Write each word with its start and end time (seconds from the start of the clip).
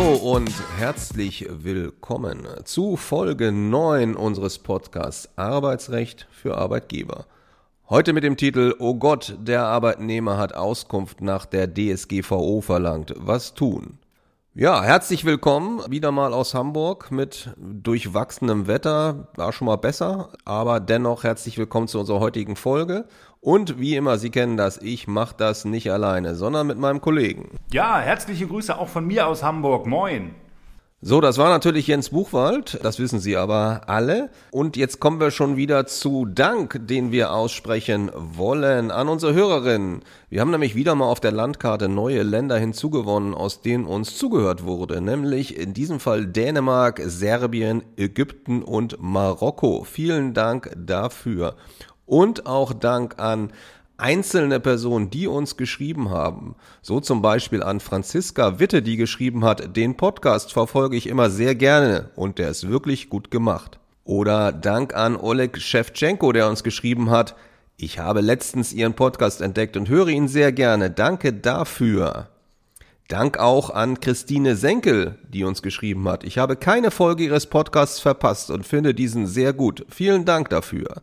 Hallo 0.00 0.14
und 0.14 0.50
herzlich 0.78 1.46
willkommen 1.50 2.48
zu 2.64 2.96
Folge 2.96 3.52
9 3.52 4.16
unseres 4.16 4.58
Podcasts 4.58 5.28
Arbeitsrecht 5.36 6.26
für 6.30 6.56
Arbeitgeber. 6.56 7.26
Heute 7.90 8.14
mit 8.14 8.24
dem 8.24 8.38
Titel 8.38 8.74
Oh 8.78 8.94
Gott, 8.94 9.36
der 9.38 9.64
Arbeitnehmer 9.64 10.38
hat 10.38 10.54
Auskunft 10.54 11.20
nach 11.20 11.44
der 11.44 11.68
DSGVO 11.74 12.62
verlangt. 12.62 13.12
Was 13.18 13.52
tun? 13.52 13.98
Ja, 14.54 14.82
herzlich 14.82 15.26
willkommen 15.26 15.82
wieder 15.90 16.12
mal 16.12 16.32
aus 16.32 16.54
Hamburg 16.54 17.10
mit 17.10 17.50
durchwachsenem 17.58 18.66
Wetter. 18.68 19.28
War 19.36 19.52
schon 19.52 19.66
mal 19.66 19.76
besser, 19.76 20.32
aber 20.46 20.80
dennoch 20.80 21.24
herzlich 21.24 21.58
willkommen 21.58 21.88
zu 21.88 22.00
unserer 22.00 22.20
heutigen 22.20 22.56
Folge. 22.56 23.04
Und 23.42 23.80
wie 23.80 23.96
immer, 23.96 24.18
Sie 24.18 24.28
kennen 24.28 24.58
das, 24.58 24.76
ich 24.82 25.08
mache 25.08 25.34
das 25.38 25.64
nicht 25.64 25.90
alleine, 25.90 26.34
sondern 26.34 26.66
mit 26.66 26.78
meinem 26.78 27.00
Kollegen. 27.00 27.58
Ja, 27.72 27.98
herzliche 27.98 28.46
Grüße 28.46 28.78
auch 28.78 28.88
von 28.88 29.06
mir 29.06 29.26
aus 29.26 29.42
Hamburg. 29.42 29.86
Moin. 29.86 30.34
So, 31.02 31.22
das 31.22 31.38
war 31.38 31.48
natürlich 31.48 31.86
Jens 31.86 32.10
Buchwald, 32.10 32.78
das 32.82 32.98
wissen 32.98 33.20
Sie 33.20 33.34
aber 33.34 33.84
alle. 33.86 34.28
Und 34.50 34.76
jetzt 34.76 35.00
kommen 35.00 35.18
wir 35.18 35.30
schon 35.30 35.56
wieder 35.56 35.86
zu 35.86 36.26
Dank, 36.26 36.78
den 36.86 37.10
wir 37.10 37.32
aussprechen 37.32 38.10
wollen 38.14 38.90
an 38.90 39.08
unsere 39.08 39.32
Hörerinnen. 39.32 40.02
Wir 40.28 40.42
haben 40.42 40.50
nämlich 40.50 40.74
wieder 40.74 40.94
mal 40.94 41.06
auf 41.06 41.20
der 41.20 41.32
Landkarte 41.32 41.88
neue 41.88 42.22
Länder 42.22 42.58
hinzugewonnen, 42.58 43.32
aus 43.32 43.62
denen 43.62 43.86
uns 43.86 44.18
zugehört 44.18 44.64
wurde, 44.64 45.00
nämlich 45.00 45.56
in 45.56 45.72
diesem 45.72 46.00
Fall 46.00 46.26
Dänemark, 46.26 47.00
Serbien, 47.06 47.82
Ägypten 47.96 48.62
und 48.62 48.98
Marokko. 49.00 49.84
Vielen 49.84 50.34
Dank 50.34 50.70
dafür. 50.76 51.56
Und 52.10 52.46
auch 52.46 52.72
Dank 52.72 53.20
an 53.20 53.52
einzelne 53.96 54.58
Personen, 54.58 55.10
die 55.10 55.28
uns 55.28 55.56
geschrieben 55.56 56.10
haben, 56.10 56.56
so 56.82 56.98
zum 56.98 57.22
Beispiel 57.22 57.62
an 57.62 57.78
Franziska 57.78 58.58
Witte, 58.58 58.82
die 58.82 58.96
geschrieben 58.96 59.44
hat, 59.44 59.76
den 59.76 59.96
Podcast 59.96 60.52
verfolge 60.52 60.96
ich 60.96 61.06
immer 61.06 61.30
sehr 61.30 61.54
gerne 61.54 62.10
und 62.16 62.38
der 62.38 62.48
ist 62.48 62.68
wirklich 62.68 63.10
gut 63.10 63.30
gemacht. 63.30 63.78
Oder 64.02 64.50
Dank 64.50 64.92
an 64.92 65.14
Oleg 65.14 65.56
Shevchenko, 65.56 66.32
der 66.32 66.48
uns 66.48 66.64
geschrieben 66.64 67.10
hat, 67.10 67.36
ich 67.76 68.00
habe 68.00 68.22
letztens 68.22 68.72
Ihren 68.72 68.94
Podcast 68.94 69.40
entdeckt 69.40 69.76
und 69.76 69.88
höre 69.88 70.08
ihn 70.08 70.26
sehr 70.26 70.50
gerne. 70.50 70.90
Danke 70.90 71.32
dafür. 71.32 72.26
Dank 73.06 73.38
auch 73.38 73.70
an 73.70 74.00
Christine 74.00 74.56
Senkel, 74.56 75.16
die 75.28 75.44
uns 75.44 75.62
geschrieben 75.62 76.08
hat. 76.08 76.24
Ich 76.24 76.38
habe 76.38 76.56
keine 76.56 76.90
Folge 76.90 77.22
Ihres 77.22 77.46
Podcasts 77.46 78.00
verpasst 78.00 78.50
und 78.50 78.66
finde 78.66 78.94
diesen 78.94 79.28
sehr 79.28 79.52
gut. 79.52 79.86
Vielen 79.88 80.24
Dank 80.24 80.48
dafür. 80.48 81.02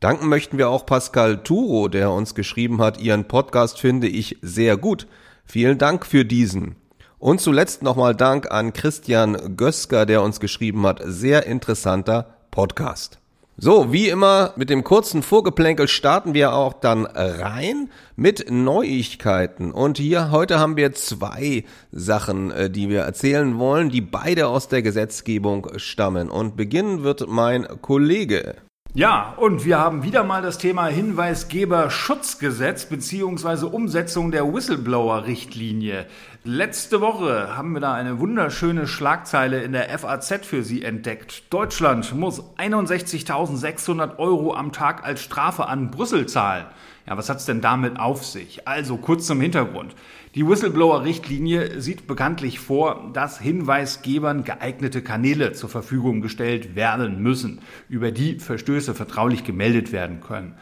Danken 0.00 0.28
möchten 0.28 0.58
wir 0.58 0.68
auch 0.68 0.86
Pascal 0.86 1.42
Turo, 1.42 1.88
der 1.88 2.10
uns 2.10 2.34
geschrieben 2.34 2.80
hat, 2.80 3.00
Ihren 3.00 3.26
Podcast 3.26 3.78
finde 3.78 4.08
ich 4.08 4.38
sehr 4.42 4.76
gut. 4.76 5.06
Vielen 5.44 5.78
Dank 5.78 6.06
für 6.06 6.24
diesen. 6.24 6.76
Und 7.18 7.40
zuletzt 7.40 7.82
nochmal 7.82 8.14
Dank 8.14 8.50
an 8.50 8.72
Christian 8.72 9.56
Gösker, 9.56 10.04
der 10.04 10.22
uns 10.22 10.40
geschrieben 10.40 10.86
hat, 10.86 11.00
sehr 11.04 11.46
interessanter 11.46 12.36
Podcast. 12.50 13.18
So, 13.56 13.92
wie 13.92 14.08
immer 14.08 14.52
mit 14.56 14.68
dem 14.68 14.82
kurzen 14.82 15.22
Vorgeplänkel 15.22 15.86
starten 15.86 16.34
wir 16.34 16.54
auch 16.54 16.72
dann 16.72 17.06
rein 17.06 17.88
mit 18.16 18.50
Neuigkeiten. 18.50 19.70
Und 19.70 19.96
hier 19.96 20.32
heute 20.32 20.58
haben 20.58 20.76
wir 20.76 20.92
zwei 20.92 21.64
Sachen, 21.92 22.50
äh, 22.50 22.68
die 22.68 22.88
wir 22.88 23.02
erzählen 23.02 23.56
wollen, 23.58 23.90
die 23.90 24.00
beide 24.00 24.48
aus 24.48 24.66
der 24.66 24.82
Gesetzgebung 24.82 25.68
stammen. 25.76 26.30
Und 26.30 26.56
beginnen 26.56 27.04
wird 27.04 27.28
mein 27.28 27.68
Kollege. 27.80 28.56
Ja, 28.96 29.34
und 29.38 29.64
wir 29.64 29.80
haben 29.80 30.04
wieder 30.04 30.22
mal 30.22 30.40
das 30.40 30.56
Thema 30.56 30.86
Hinweisgeberschutzgesetz 30.86 32.84
beziehungsweise 32.84 33.66
Umsetzung 33.66 34.30
der 34.30 34.44
Whistleblower-Richtlinie. 34.54 36.06
Letzte 36.46 37.00
Woche 37.00 37.56
haben 37.56 37.72
wir 37.72 37.80
da 37.80 37.94
eine 37.94 38.20
wunderschöne 38.20 38.86
Schlagzeile 38.86 39.62
in 39.62 39.72
der 39.72 39.88
FAZ 39.98 40.44
für 40.44 40.62
Sie 40.62 40.82
entdeckt. 40.82 41.44
Deutschland 41.48 42.14
muss 42.14 42.42
61.600 42.58 44.18
Euro 44.18 44.52
am 44.54 44.70
Tag 44.70 45.06
als 45.06 45.22
Strafe 45.22 45.68
an 45.68 45.90
Brüssel 45.90 46.26
zahlen. 46.26 46.66
Ja, 47.06 47.16
was 47.16 47.30
hat's 47.30 47.46
denn 47.46 47.62
damit 47.62 47.98
auf 47.98 48.26
sich? 48.26 48.68
Also 48.68 48.98
kurz 48.98 49.26
zum 49.26 49.40
Hintergrund. 49.40 49.94
Die 50.34 50.46
Whistleblower-Richtlinie 50.46 51.80
sieht 51.80 52.06
bekanntlich 52.06 52.60
vor, 52.60 53.10
dass 53.14 53.40
Hinweisgebern 53.40 54.44
geeignete 54.44 55.00
Kanäle 55.00 55.54
zur 55.54 55.70
Verfügung 55.70 56.20
gestellt 56.20 56.76
werden 56.76 57.22
müssen, 57.22 57.60
über 57.88 58.10
die 58.10 58.38
Verstöße 58.38 58.94
vertraulich 58.94 59.44
gemeldet 59.44 59.92
werden 59.92 60.20
können. 60.20 60.56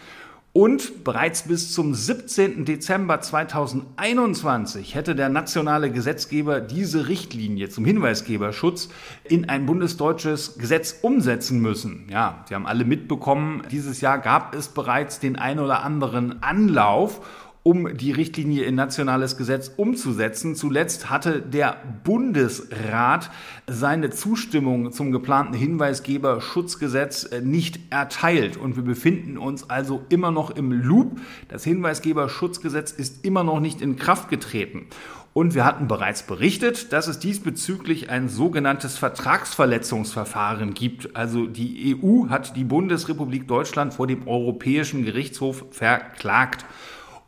Und 0.54 1.02
bereits 1.02 1.44
bis 1.48 1.72
zum 1.72 1.94
17. 1.94 2.66
Dezember 2.66 3.22
2021 3.22 4.94
hätte 4.94 5.14
der 5.14 5.30
nationale 5.30 5.90
Gesetzgeber 5.90 6.60
diese 6.60 7.08
Richtlinie 7.08 7.70
zum 7.70 7.86
Hinweisgeberschutz 7.86 8.90
in 9.24 9.48
ein 9.48 9.64
bundesdeutsches 9.64 10.58
Gesetz 10.58 10.98
umsetzen 11.00 11.60
müssen. 11.60 12.06
Ja, 12.10 12.44
Sie 12.46 12.54
haben 12.54 12.66
alle 12.66 12.84
mitbekommen, 12.84 13.62
dieses 13.70 14.02
Jahr 14.02 14.18
gab 14.18 14.54
es 14.54 14.68
bereits 14.68 15.20
den 15.20 15.36
ein 15.36 15.58
oder 15.58 15.84
anderen 15.84 16.42
Anlauf 16.42 17.22
um 17.64 17.96
die 17.96 18.10
Richtlinie 18.10 18.64
in 18.64 18.74
nationales 18.74 19.36
Gesetz 19.36 19.70
umzusetzen. 19.76 20.56
Zuletzt 20.56 21.10
hatte 21.10 21.40
der 21.40 21.76
Bundesrat 22.02 23.30
seine 23.68 24.10
Zustimmung 24.10 24.90
zum 24.90 25.12
geplanten 25.12 25.54
Hinweisgeberschutzgesetz 25.54 27.24
äh, 27.24 27.40
nicht 27.40 27.78
erteilt. 27.90 28.56
Und 28.56 28.74
wir 28.74 28.82
befinden 28.82 29.38
uns 29.38 29.70
also 29.70 30.04
immer 30.08 30.32
noch 30.32 30.50
im 30.50 30.72
Loop. 30.72 31.20
Das 31.48 31.62
Hinweisgeberschutzgesetz 31.62 32.90
ist 32.90 33.24
immer 33.24 33.44
noch 33.44 33.60
nicht 33.60 33.80
in 33.80 33.96
Kraft 33.96 34.28
getreten. 34.28 34.86
Und 35.34 35.54
wir 35.54 35.64
hatten 35.64 35.88
bereits 35.88 36.24
berichtet, 36.24 36.92
dass 36.92 37.06
es 37.06 37.18
diesbezüglich 37.18 38.10
ein 38.10 38.28
sogenanntes 38.28 38.98
Vertragsverletzungsverfahren 38.98 40.74
gibt. 40.74 41.16
Also 41.16 41.46
die 41.46 41.96
EU 41.96 42.28
hat 42.28 42.54
die 42.54 42.64
Bundesrepublik 42.64 43.48
Deutschland 43.48 43.94
vor 43.94 44.06
dem 44.06 44.28
Europäischen 44.28 45.06
Gerichtshof 45.06 45.64
verklagt. 45.70 46.66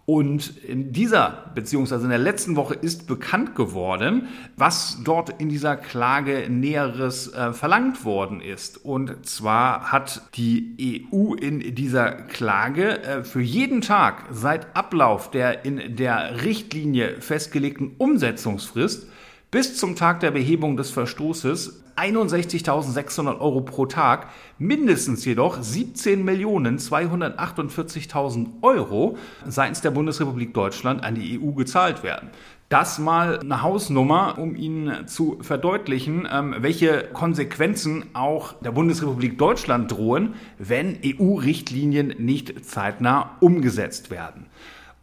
Und 0.07 0.59
in 0.65 0.93
dieser, 0.93 1.51
beziehungsweise 1.55 2.05
in 2.05 2.11
der 2.11 2.19
letzten 2.19 2.57
Woche 2.57 2.75
ist 2.75 3.07
bekannt 3.07 3.55
geworden, 3.55 4.29
was 4.55 4.99
dort 5.03 5.41
in 5.41 5.49
dieser 5.49 5.77
Klage 5.77 6.47
Näheres 6.51 7.33
äh, 7.33 7.55
verlangt 7.55 8.05
worden 8.05 8.43
ist. 8.43 8.85
Und 8.85 9.25
zwar 9.27 9.93
hat 9.93 10.23
die 10.35 11.09
EU 11.13 11.33
in 11.35 11.75
dieser 11.75 12.13
Klage 12.13 13.03
äh, 13.03 13.25
für 13.25 13.41
jeden 13.41 13.81
Tag 13.81 14.25
seit 14.31 14.77
Ablauf 14.77 15.31
der 15.31 15.65
in 15.65 15.97
der 15.97 16.45
Richtlinie 16.45 17.21
festgelegten 17.21 17.93
Umsetzungsfrist 17.97 19.09
bis 19.55 19.77
zum 19.77 19.95
Tag 19.95 20.19
der 20.19 20.33
Behebung 20.33 20.77
des 20.77 20.91
Verstoßes 20.91 21.85
61.600 21.95 23.39
Euro 23.39 23.61
pro 23.61 23.87
Tag, 23.87 24.31
mindestens 24.59 25.25
jedoch 25.25 25.61
17.248.000 25.61 28.47
Euro 28.63 29.17
seitens 29.47 29.81
der 29.81 29.93
Bundesrepublik 29.93 30.53
Deutschland 30.55 31.05
an 31.05 31.15
die 31.15 31.41
EU 31.41 31.53
gezahlt 31.53 32.03
werden. 32.03 32.31
Das 32.69 32.99
mal 32.99 33.39
eine 33.39 33.63
Hausnummer, 33.63 34.41
um 34.41 34.57
Ihnen 34.57 35.07
zu 35.07 35.39
verdeutlichen, 35.41 36.27
ähm, 36.29 36.57
welche 36.59 37.05
Konsequenzen 37.13 38.07
auch 38.13 38.55
der 38.55 38.73
Bundesrepublik 38.73 39.39
Deutschland 39.39 39.93
drohen, 39.93 40.35
wenn 40.59 40.99
EU-Richtlinien 41.05 42.17
nicht 42.19 42.65
zeitnah 42.65 43.37
umgesetzt 43.39 44.11
werden. 44.11 44.47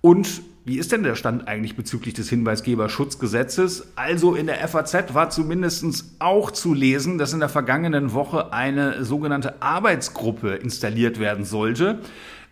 Und 0.01 0.41
wie 0.63 0.77
ist 0.77 0.91
denn 0.91 1.01
der 1.01 1.15
Stand 1.15 1.47
eigentlich 1.47 1.75
bezüglich 1.75 2.13
des 2.13 2.29
Hinweisgeberschutzgesetzes? 2.29 3.93
Also 3.95 4.35
in 4.35 4.45
der 4.45 4.67
FAZ 4.67 5.15
war 5.15 5.31
zumindest 5.31 6.05
auch 6.19 6.51
zu 6.51 6.75
lesen, 6.75 7.17
dass 7.17 7.33
in 7.33 7.39
der 7.39 7.49
vergangenen 7.49 8.13
Woche 8.13 8.53
eine 8.53 9.03
sogenannte 9.03 9.59
Arbeitsgruppe 9.61 10.53
installiert 10.53 11.19
werden 11.19 11.45
sollte, 11.45 11.99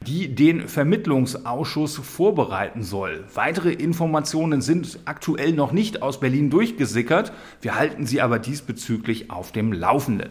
die 0.08 0.34
den 0.34 0.68
Vermittlungsausschuss 0.68 1.98
vorbereiten 1.98 2.82
soll. 2.82 3.26
Weitere 3.36 3.74
Informationen 3.74 4.62
sind 4.62 5.00
aktuell 5.06 5.54
noch 5.54 5.72
nicht 5.72 6.02
aus 6.02 6.20
Berlin 6.20 6.50
durchgesickert. 6.50 7.32
Wir 7.62 7.76
halten 7.76 8.08
sie 8.08 8.22
aber 8.22 8.40
diesbezüglich 8.40 9.30
auf 9.30 9.52
dem 9.52 9.72
Laufenden 9.72 10.30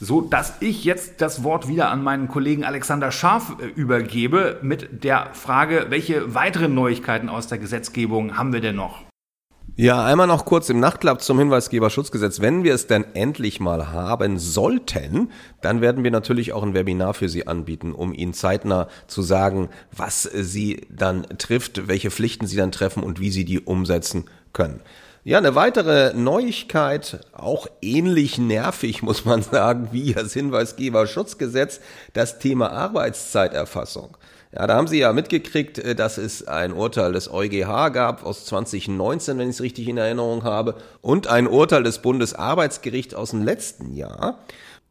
so 0.00 0.20
dass 0.20 0.54
ich 0.60 0.84
jetzt 0.84 1.20
das 1.20 1.44
Wort 1.44 1.68
wieder 1.68 1.90
an 1.90 2.02
meinen 2.02 2.28
Kollegen 2.28 2.64
Alexander 2.64 3.10
Scharf 3.10 3.56
äh, 3.60 3.66
übergebe 3.66 4.58
mit 4.62 5.04
der 5.04 5.30
Frage, 5.32 5.86
welche 5.88 6.34
weiteren 6.34 6.74
Neuigkeiten 6.74 7.28
aus 7.28 7.46
der 7.46 7.58
Gesetzgebung 7.58 8.36
haben 8.36 8.52
wir 8.52 8.60
denn 8.60 8.76
noch? 8.76 9.08
Ja, 9.80 10.04
einmal 10.04 10.26
noch 10.26 10.44
kurz 10.44 10.70
im 10.70 10.80
Nachtclub 10.80 11.22
zum 11.22 11.38
Hinweisgeberschutzgesetz. 11.38 12.40
Wenn 12.40 12.64
wir 12.64 12.74
es 12.74 12.88
denn 12.88 13.04
endlich 13.14 13.60
mal 13.60 13.92
haben 13.92 14.36
sollten, 14.36 15.30
dann 15.60 15.80
werden 15.80 16.02
wir 16.02 16.10
natürlich 16.10 16.52
auch 16.52 16.64
ein 16.64 16.74
Webinar 16.74 17.14
für 17.14 17.28
Sie 17.28 17.46
anbieten, 17.46 17.92
um 17.92 18.12
Ihnen 18.12 18.32
zeitnah 18.32 18.88
zu 19.06 19.22
sagen, 19.22 19.68
was 19.92 20.22
Sie 20.22 20.88
dann 20.90 21.22
trifft, 21.38 21.86
welche 21.86 22.10
Pflichten 22.10 22.48
Sie 22.48 22.56
dann 22.56 22.72
treffen 22.72 23.04
und 23.04 23.20
wie 23.20 23.30
Sie 23.30 23.44
die 23.44 23.60
umsetzen 23.60 24.24
können. 24.52 24.80
Ja, 25.24 25.38
eine 25.38 25.54
weitere 25.54 26.14
Neuigkeit, 26.14 27.20
auch 27.32 27.66
ähnlich 27.82 28.38
nervig, 28.38 29.02
muss 29.02 29.24
man 29.24 29.42
sagen, 29.42 29.88
wie 29.92 30.14
das 30.14 30.32
Hinweisgeberschutzgesetz, 30.32 31.80
das 32.12 32.38
Thema 32.38 32.70
Arbeitszeiterfassung. 32.70 34.16
Ja, 34.52 34.66
da 34.66 34.76
haben 34.76 34.86
Sie 34.86 34.98
ja 34.98 35.12
mitgekriegt, 35.12 35.78
äh, 35.78 35.94
dass 35.94 36.18
es 36.18 36.46
ein 36.46 36.72
Urteil 36.72 37.12
des 37.12 37.30
EuGH 37.30 37.92
gab 37.92 38.24
aus 38.24 38.46
2019, 38.46 39.38
wenn 39.38 39.48
ich 39.50 39.56
es 39.56 39.60
richtig 39.60 39.88
in 39.88 39.98
Erinnerung 39.98 40.44
habe, 40.44 40.76
und 41.02 41.26
ein 41.26 41.46
Urteil 41.46 41.82
des 41.82 41.98
Bundesarbeitsgerichts 41.98 43.14
aus 43.14 43.30
dem 43.30 43.42
letzten 43.42 43.92
Jahr 43.94 44.38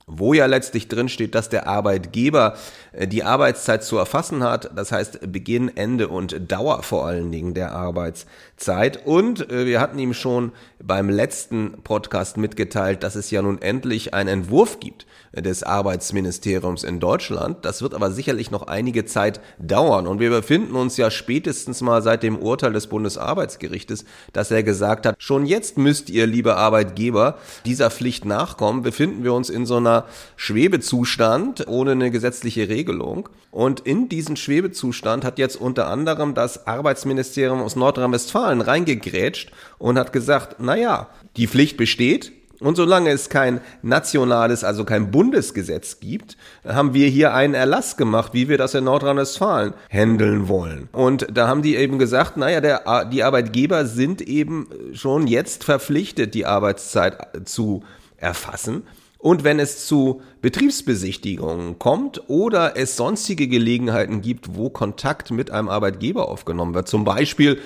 wo 0.07 0.33
ja 0.33 0.45
letztlich 0.45 0.87
drin 0.87 1.09
steht, 1.09 1.35
dass 1.35 1.49
der 1.49 1.67
Arbeitgeber 1.67 2.55
äh, 2.93 3.07
die 3.07 3.23
Arbeitszeit 3.23 3.83
zu 3.83 3.97
erfassen 3.97 4.41
hat, 4.41 4.71
das 4.73 4.93
heißt 4.93 5.31
Beginn, 5.31 5.75
Ende 5.75 6.07
und 6.07 6.49
Dauer 6.49 6.81
vor 6.81 7.05
allen 7.05 7.29
Dingen 7.31 7.53
der 7.53 7.73
Arbeitszeit. 7.73 9.05
Und 9.05 9.51
äh, 9.51 9.65
wir 9.65 9.81
hatten 9.81 9.99
ihm 9.99 10.13
schon 10.13 10.53
beim 10.81 11.09
letzten 11.09 11.83
Podcast 11.83 12.37
mitgeteilt, 12.37 13.03
dass 13.03 13.15
es 13.15 13.29
ja 13.31 13.41
nun 13.41 13.61
endlich 13.61 14.13
einen 14.13 14.29
Entwurf 14.29 14.79
gibt 14.79 15.05
des 15.41 15.63
Arbeitsministeriums 15.63 16.83
in 16.83 16.99
Deutschland. 16.99 17.63
Das 17.63 17.81
wird 17.81 17.93
aber 17.93 18.11
sicherlich 18.11 18.51
noch 18.51 18.67
einige 18.67 19.05
Zeit 19.05 19.39
dauern. 19.59 20.07
Und 20.07 20.19
wir 20.19 20.29
befinden 20.29 20.75
uns 20.75 20.97
ja 20.97 21.11
spätestens 21.11 21.81
mal 21.81 22.01
seit 22.01 22.23
dem 22.23 22.37
Urteil 22.37 22.73
des 22.73 22.87
Bundesarbeitsgerichtes, 22.87 24.05
dass 24.33 24.51
er 24.51 24.63
gesagt 24.63 25.05
hat, 25.05 25.15
schon 25.19 25.45
jetzt 25.45 25.77
müsst 25.77 26.09
ihr, 26.09 26.27
liebe 26.27 26.55
Arbeitgeber, 26.55 27.37
dieser 27.65 27.89
Pflicht 27.89 28.25
nachkommen. 28.25 28.81
Befinden 28.81 29.23
wir 29.23 29.33
uns 29.33 29.49
in 29.49 29.65
so 29.65 29.77
einer 29.77 30.05
Schwebezustand 30.35 31.67
ohne 31.67 31.91
eine 31.91 32.11
gesetzliche 32.11 32.69
Regelung. 32.69 33.29
Und 33.51 33.79
in 33.79 34.09
diesen 34.09 34.35
Schwebezustand 34.35 35.23
hat 35.23 35.39
jetzt 35.39 35.55
unter 35.55 35.87
anderem 35.87 36.33
das 36.33 36.67
Arbeitsministerium 36.67 37.61
aus 37.61 37.75
Nordrhein-Westfalen 37.75 38.61
reingegrätscht 38.61 39.51
und 39.77 39.97
hat 39.97 40.13
gesagt, 40.13 40.59
naja, 40.59 41.09
die 41.37 41.47
Pflicht 41.47 41.77
besteht, 41.77 42.31
und 42.59 42.75
solange 42.75 43.11
es 43.11 43.29
kein 43.29 43.61
nationales, 43.81 44.63
also 44.63 44.83
kein 44.83 45.11
Bundesgesetz 45.11 45.99
gibt, 45.99 46.37
haben 46.65 46.93
wir 46.93 47.07
hier 47.07 47.33
einen 47.33 47.53
Erlass 47.53 47.97
gemacht, 47.97 48.33
wie 48.33 48.49
wir 48.49 48.57
das 48.57 48.73
in 48.73 48.85
Nordrhein-Westfalen 48.85 49.73
handeln 49.89 50.47
wollen. 50.47 50.89
Und 50.91 51.27
da 51.31 51.47
haben 51.47 51.61
die 51.61 51.75
eben 51.75 51.99
gesagt, 51.99 52.37
naja, 52.37 52.61
der, 52.61 53.05
die 53.05 53.23
Arbeitgeber 53.23 53.85
sind 53.85 54.21
eben 54.21 54.67
schon 54.93 55.27
jetzt 55.27 55.63
verpflichtet, 55.63 56.33
die 56.33 56.45
Arbeitszeit 56.45 57.27
zu 57.45 57.83
erfassen. 58.17 58.83
Und 59.19 59.43
wenn 59.43 59.59
es 59.59 59.85
zu 59.87 60.21
Betriebsbesichtigungen 60.41 61.79
kommt 61.79 62.21
oder 62.27 62.77
es 62.77 62.95
sonstige 62.95 63.47
Gelegenheiten 63.47 64.21
gibt, 64.21 64.55
wo 64.55 64.69
Kontakt 64.69 65.31
mit 65.31 65.51
einem 65.51 65.69
Arbeitgeber 65.69 66.29
aufgenommen 66.29 66.75
wird, 66.75 66.87
zum 66.87 67.03
Beispiel 67.03 67.59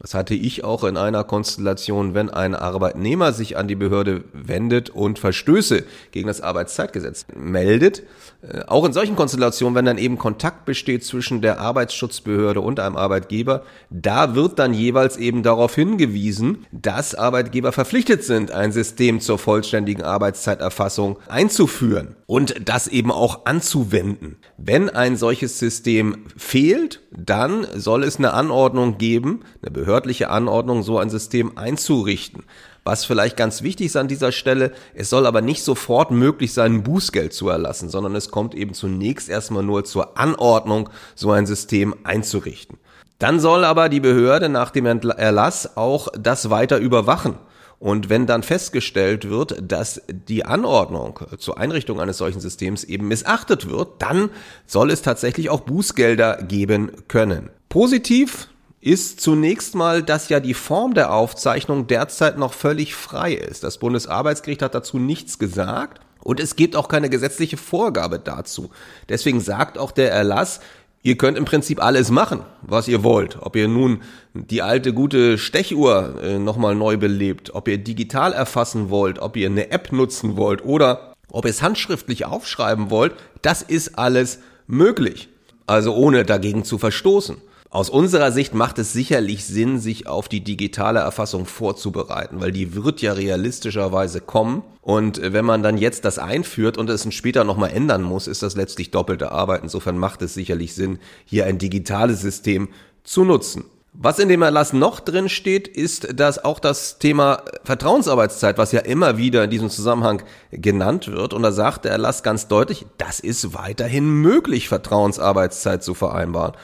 das 0.00 0.14
hatte 0.14 0.34
ich 0.34 0.62
auch 0.62 0.84
in 0.84 0.96
einer 0.96 1.24
Konstellation, 1.24 2.14
wenn 2.14 2.30
ein 2.30 2.54
Arbeitnehmer 2.54 3.32
sich 3.32 3.56
an 3.56 3.66
die 3.66 3.74
Behörde 3.74 4.22
wendet 4.32 4.90
und 4.90 5.18
Verstöße 5.18 5.84
gegen 6.12 6.28
das 6.28 6.40
Arbeitszeitgesetz 6.40 7.26
meldet. 7.34 8.04
Äh, 8.42 8.62
auch 8.68 8.84
in 8.84 8.92
solchen 8.92 9.16
Konstellationen, 9.16 9.74
wenn 9.74 9.86
dann 9.86 9.98
eben 9.98 10.16
Kontakt 10.16 10.66
besteht 10.66 11.04
zwischen 11.04 11.42
der 11.42 11.58
Arbeitsschutzbehörde 11.58 12.60
und 12.60 12.78
einem 12.78 12.96
Arbeitgeber, 12.96 13.64
da 13.90 14.36
wird 14.36 14.60
dann 14.60 14.72
jeweils 14.72 15.16
eben 15.16 15.42
darauf 15.42 15.74
hingewiesen, 15.74 16.66
dass 16.70 17.16
Arbeitgeber 17.16 17.72
verpflichtet 17.72 18.22
sind, 18.22 18.52
ein 18.52 18.70
System 18.70 19.20
zur 19.20 19.38
vollständigen 19.38 20.04
Arbeitszeiterfassung 20.04 21.18
einzuführen 21.26 22.14
und 22.28 22.68
das 22.68 22.88
eben 22.88 23.10
auch 23.10 23.46
anzuwenden. 23.46 24.36
Wenn 24.58 24.90
ein 24.90 25.16
solches 25.16 25.58
System 25.58 26.26
fehlt, 26.36 27.00
dann 27.10 27.66
soll 27.74 28.04
es 28.04 28.18
eine 28.18 28.34
Anordnung 28.34 28.98
geben, 28.98 29.40
eine 29.62 29.70
behördliche 29.70 30.28
Anordnung, 30.28 30.82
so 30.82 30.98
ein 30.98 31.08
System 31.08 31.56
einzurichten. 31.56 32.44
Was 32.84 33.06
vielleicht 33.06 33.38
ganz 33.38 33.62
wichtig 33.62 33.86
ist 33.86 33.96
an 33.96 34.08
dieser 34.08 34.30
Stelle, 34.30 34.72
es 34.94 35.08
soll 35.08 35.26
aber 35.26 35.40
nicht 35.40 35.64
sofort 35.64 36.10
möglich 36.10 36.52
sein, 36.52 36.74
ein 36.74 36.82
Bußgeld 36.82 37.32
zu 37.32 37.48
erlassen, 37.48 37.88
sondern 37.88 38.14
es 38.14 38.30
kommt 38.30 38.54
eben 38.54 38.74
zunächst 38.74 39.30
erstmal 39.30 39.62
nur 39.62 39.84
zur 39.84 40.18
Anordnung, 40.18 40.90
so 41.14 41.30
ein 41.30 41.46
System 41.46 41.94
einzurichten. 42.04 42.76
Dann 43.18 43.40
soll 43.40 43.64
aber 43.64 43.88
die 43.88 44.00
Behörde 44.00 44.50
nach 44.50 44.70
dem 44.70 44.84
Erlass 44.84 45.78
auch 45.78 46.08
das 46.18 46.50
weiter 46.50 46.76
überwachen. 46.76 47.38
Und 47.80 48.08
wenn 48.08 48.26
dann 48.26 48.42
festgestellt 48.42 49.28
wird, 49.28 49.56
dass 49.62 50.02
die 50.08 50.44
Anordnung 50.44 51.20
zur 51.38 51.58
Einrichtung 51.58 52.00
eines 52.00 52.18
solchen 52.18 52.40
Systems 52.40 52.82
eben 52.82 53.06
missachtet 53.06 53.70
wird, 53.70 54.02
dann 54.02 54.30
soll 54.66 54.90
es 54.90 55.02
tatsächlich 55.02 55.48
auch 55.48 55.60
Bußgelder 55.60 56.42
geben 56.42 56.90
können. 57.06 57.50
Positiv 57.68 58.48
ist 58.80 59.20
zunächst 59.20 59.74
mal, 59.74 60.02
dass 60.02 60.28
ja 60.28 60.40
die 60.40 60.54
Form 60.54 60.94
der 60.94 61.12
Aufzeichnung 61.12 61.86
derzeit 61.86 62.38
noch 62.38 62.52
völlig 62.52 62.94
frei 62.94 63.34
ist. 63.34 63.62
Das 63.62 63.78
Bundesarbeitsgericht 63.78 64.62
hat 64.62 64.74
dazu 64.74 64.98
nichts 64.98 65.38
gesagt. 65.38 66.00
Und 66.20 66.40
es 66.40 66.56
gibt 66.56 66.76
auch 66.76 66.88
keine 66.88 67.08
gesetzliche 67.08 67.56
Vorgabe 67.56 68.18
dazu. 68.18 68.70
Deswegen 69.08 69.40
sagt 69.40 69.78
auch 69.78 69.92
der 69.92 70.12
Erlass, 70.12 70.60
Ihr 71.02 71.16
könnt 71.16 71.38
im 71.38 71.44
Prinzip 71.44 71.82
alles 71.82 72.10
machen, 72.10 72.42
was 72.62 72.88
ihr 72.88 73.04
wollt. 73.04 73.38
Ob 73.40 73.54
ihr 73.54 73.68
nun 73.68 74.02
die 74.34 74.62
alte 74.62 74.92
gute 74.92 75.38
Stechuhr 75.38 76.20
äh, 76.22 76.38
nochmal 76.38 76.74
neu 76.74 76.96
belebt, 76.96 77.54
ob 77.54 77.68
ihr 77.68 77.78
digital 77.78 78.32
erfassen 78.32 78.90
wollt, 78.90 79.20
ob 79.20 79.36
ihr 79.36 79.46
eine 79.46 79.70
App 79.70 79.92
nutzen 79.92 80.36
wollt 80.36 80.64
oder 80.64 81.14
ob 81.30 81.44
ihr 81.44 81.50
es 81.50 81.62
handschriftlich 81.62 82.24
aufschreiben 82.24 82.90
wollt, 82.90 83.14
das 83.42 83.62
ist 83.62 83.98
alles 83.98 84.40
möglich. 84.66 85.28
Also 85.66 85.94
ohne 85.94 86.24
dagegen 86.24 86.64
zu 86.64 86.78
verstoßen. 86.78 87.36
Aus 87.70 87.90
unserer 87.90 88.32
Sicht 88.32 88.54
macht 88.54 88.78
es 88.78 88.94
sicherlich 88.94 89.44
Sinn, 89.44 89.78
sich 89.78 90.06
auf 90.06 90.28
die 90.28 90.40
digitale 90.40 91.00
Erfassung 91.00 91.44
vorzubereiten, 91.44 92.40
weil 92.40 92.50
die 92.50 92.74
wird 92.74 93.02
ja 93.02 93.12
realistischerweise 93.12 94.22
kommen. 94.22 94.62
Und 94.80 95.20
wenn 95.22 95.44
man 95.44 95.62
dann 95.62 95.76
jetzt 95.76 96.06
das 96.06 96.18
einführt 96.18 96.78
und 96.78 96.88
es 96.88 97.06
später 97.12 97.44
nochmal 97.44 97.70
ändern 97.70 98.02
muss, 98.02 98.26
ist 98.26 98.42
das 98.42 98.56
letztlich 98.56 98.90
doppelte 98.90 99.32
Arbeit. 99.32 99.62
Insofern 99.64 99.98
macht 99.98 100.22
es 100.22 100.32
sicherlich 100.32 100.74
Sinn, 100.74 100.98
hier 101.26 101.44
ein 101.44 101.58
digitales 101.58 102.22
System 102.22 102.68
zu 103.04 103.24
nutzen. 103.24 103.64
Was 103.92 104.18
in 104.18 104.28
dem 104.28 104.42
Erlass 104.42 104.72
noch 104.72 105.00
drin 105.00 105.28
steht, 105.28 105.66
ist, 105.66 106.18
dass 106.18 106.42
auch 106.44 106.60
das 106.60 106.98
Thema 106.98 107.42
Vertrauensarbeitszeit, 107.64 108.56
was 108.56 108.72
ja 108.72 108.80
immer 108.80 109.18
wieder 109.18 109.44
in 109.44 109.50
diesem 109.50 109.70
Zusammenhang 109.70 110.22
genannt 110.52 111.08
wird, 111.08 111.34
und 111.34 111.42
da 111.42 111.52
sagt 111.52 111.84
der 111.84 111.92
Erlass 111.92 112.22
ganz 112.22 112.48
deutlich, 112.48 112.86
das 112.96 113.18
ist 113.18 113.54
weiterhin 113.54 114.08
möglich, 114.08 114.68
Vertrauensarbeitszeit 114.68 115.82
zu 115.82 115.94
vereinbaren. 115.94 116.54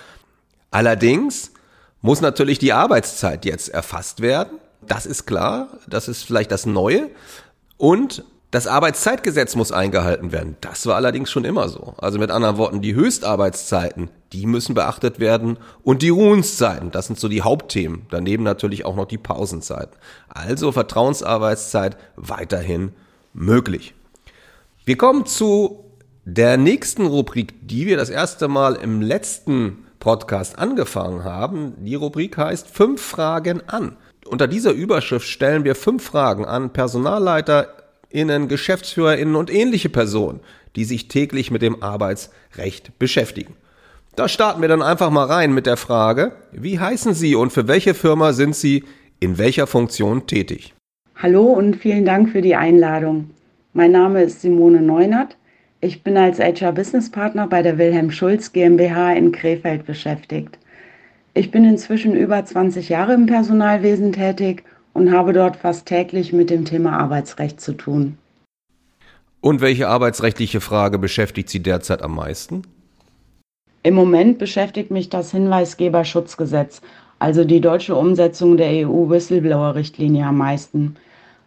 Allerdings 0.75 1.53
muss 2.03 2.21
natürlich 2.21 2.59
die 2.59 2.73
Arbeitszeit 2.73 3.44
jetzt 3.44 3.69
erfasst 3.69 4.23
werden. 4.23 4.59
Das 4.85 5.06
ist 5.06 5.25
klar. 5.25 5.69
Das 5.87 6.09
ist 6.09 6.25
vielleicht 6.25 6.50
das 6.50 6.67
Neue. 6.67 7.11
Und 7.76 8.25
das 8.50 8.67
Arbeitszeitgesetz 8.67 9.55
muss 9.55 9.71
eingehalten 9.71 10.32
werden. 10.32 10.56
Das 10.62 10.85
war 10.87 10.97
allerdings 10.97 11.31
schon 11.31 11.44
immer 11.44 11.69
so. 11.69 11.94
Also 11.99 12.19
mit 12.19 12.32
anderen 12.32 12.56
Worten, 12.56 12.82
die 12.82 12.97
Höchstarbeitszeiten, 12.97 14.10
die 14.32 14.46
müssen 14.46 14.75
beachtet 14.75 15.20
werden 15.20 15.58
und 15.84 16.03
die 16.03 16.08
Ruhenszeiten, 16.08 16.91
das 16.91 17.06
sind 17.06 17.20
so 17.20 17.29
die 17.29 17.43
Hauptthemen. 17.43 18.06
Daneben 18.10 18.43
natürlich 18.43 18.84
auch 18.84 18.96
noch 18.96 19.06
die 19.06 19.19
Pausenzeiten. 19.19 19.94
Also 20.29 20.72
Vertrauensarbeitszeit 20.72 21.96
weiterhin 22.17 22.91
möglich. 23.32 23.94
Wir 24.84 24.98
kommen 24.98 25.25
zu 25.25 25.84
der 26.25 26.56
nächsten 26.56 27.06
Rubrik, 27.06 27.55
die 27.69 27.87
wir 27.87 27.96
das 27.96 28.10
erste 28.10 28.48
Mal 28.48 28.75
im 28.75 29.03
letzten 29.03 29.83
Podcast 30.05 30.58
angefangen 30.58 31.25
haben. 31.25 31.73
Die 31.79 31.94
Rubrik 31.94 32.37
heißt 32.37 32.69
Fünf 32.69 33.01
Fragen 33.01 33.63
an. 33.67 33.96
Unter 34.27 34.46
dieser 34.46 34.73
Überschrift 34.73 35.27
stellen 35.27 35.65
wir 35.65 35.75
fünf 35.75 36.05
Fragen 36.05 36.44
an 36.44 36.75
PersonalleiterInnen, 36.75 38.49
GeschäftsführerInnen 38.49 39.34
und 39.34 39.51
ähnliche 39.51 39.89
Personen, 39.89 40.41
die 40.77 40.84
sich 40.84 41.08
täglich 41.08 41.51
mit 41.51 41.63
dem 41.63 41.82
Arbeitsrecht 41.82 42.99
beschäftigen. 42.99 43.56
Da 44.15 44.29
starten 44.29 44.61
wir 44.61 44.69
dann 44.69 44.82
einfach 44.82 45.08
mal 45.08 45.25
rein 45.25 45.55
mit 45.55 45.65
der 45.65 45.79
Frage, 45.79 46.32
wie 46.53 46.79
heißen 46.79 47.15
Sie 47.15 47.34
und 47.34 47.51
für 47.51 47.67
welche 47.67 47.94
Firma 47.94 48.34
sind 48.34 48.55
Sie 48.55 48.84
in 49.20 49.39
welcher 49.39 49.67
Funktion 49.67 50.27
tätig? 50.27 50.75
Hallo 51.17 51.44
und 51.44 51.77
vielen 51.77 52.05
Dank 52.05 52.29
für 52.29 52.43
die 52.43 52.56
Einladung. 52.56 53.31
Mein 53.73 53.93
Name 53.93 54.25
ist 54.25 54.43
Simone 54.43 54.82
Neunert. 54.82 55.39
Ich 55.84 56.03
bin 56.03 56.17
als 56.17 56.38
HR 56.38 56.72
Business 56.72 57.10
Partner 57.10 57.46
bei 57.46 57.60
der 57.60 57.76
Wilhelm 57.76 58.10
Schulz 58.10 58.55
GmbH 58.55 59.12
in 59.12 59.32
Krefeld 59.32 59.84
beschäftigt. 59.84 60.58
Ich 61.34 61.50
bin 61.50 61.67
inzwischen 61.67 62.17
über 62.17 62.43
20 62.43 62.88
Jahre 62.88 63.12
im 63.12 63.26
Personalwesen 63.26 64.12
tätig 64.12 64.64
und 64.94 65.12
habe 65.12 65.34
dort 65.34 65.56
fast 65.56 65.84
täglich 65.84 66.32
mit 66.32 66.48
dem 66.48 66.64
Thema 66.64 66.98
Arbeitsrecht 66.98 67.60
zu 67.60 67.74
tun. 67.74 68.17
Und 69.43 69.60
welche 69.60 69.88
arbeitsrechtliche 69.88 70.62
Frage 70.62 70.98
beschäftigt 70.98 71.50
Sie 71.50 71.60
derzeit 71.60 72.00
am 72.00 72.14
meisten? 72.14 72.62
Im 73.82 73.93
Moment 73.93 74.38
beschäftigt 74.38 74.91
mich 74.91 75.10
das 75.10 75.32
Hinweisgeberschutzgesetz, 75.32 76.81
also 77.19 77.44
die 77.44 77.60
deutsche 77.60 77.94
Umsetzung 77.94 78.56
der 78.56 78.88
EU-Whistleblower-Richtlinie 78.88 80.24
am 80.24 80.38
meisten. 80.38 80.96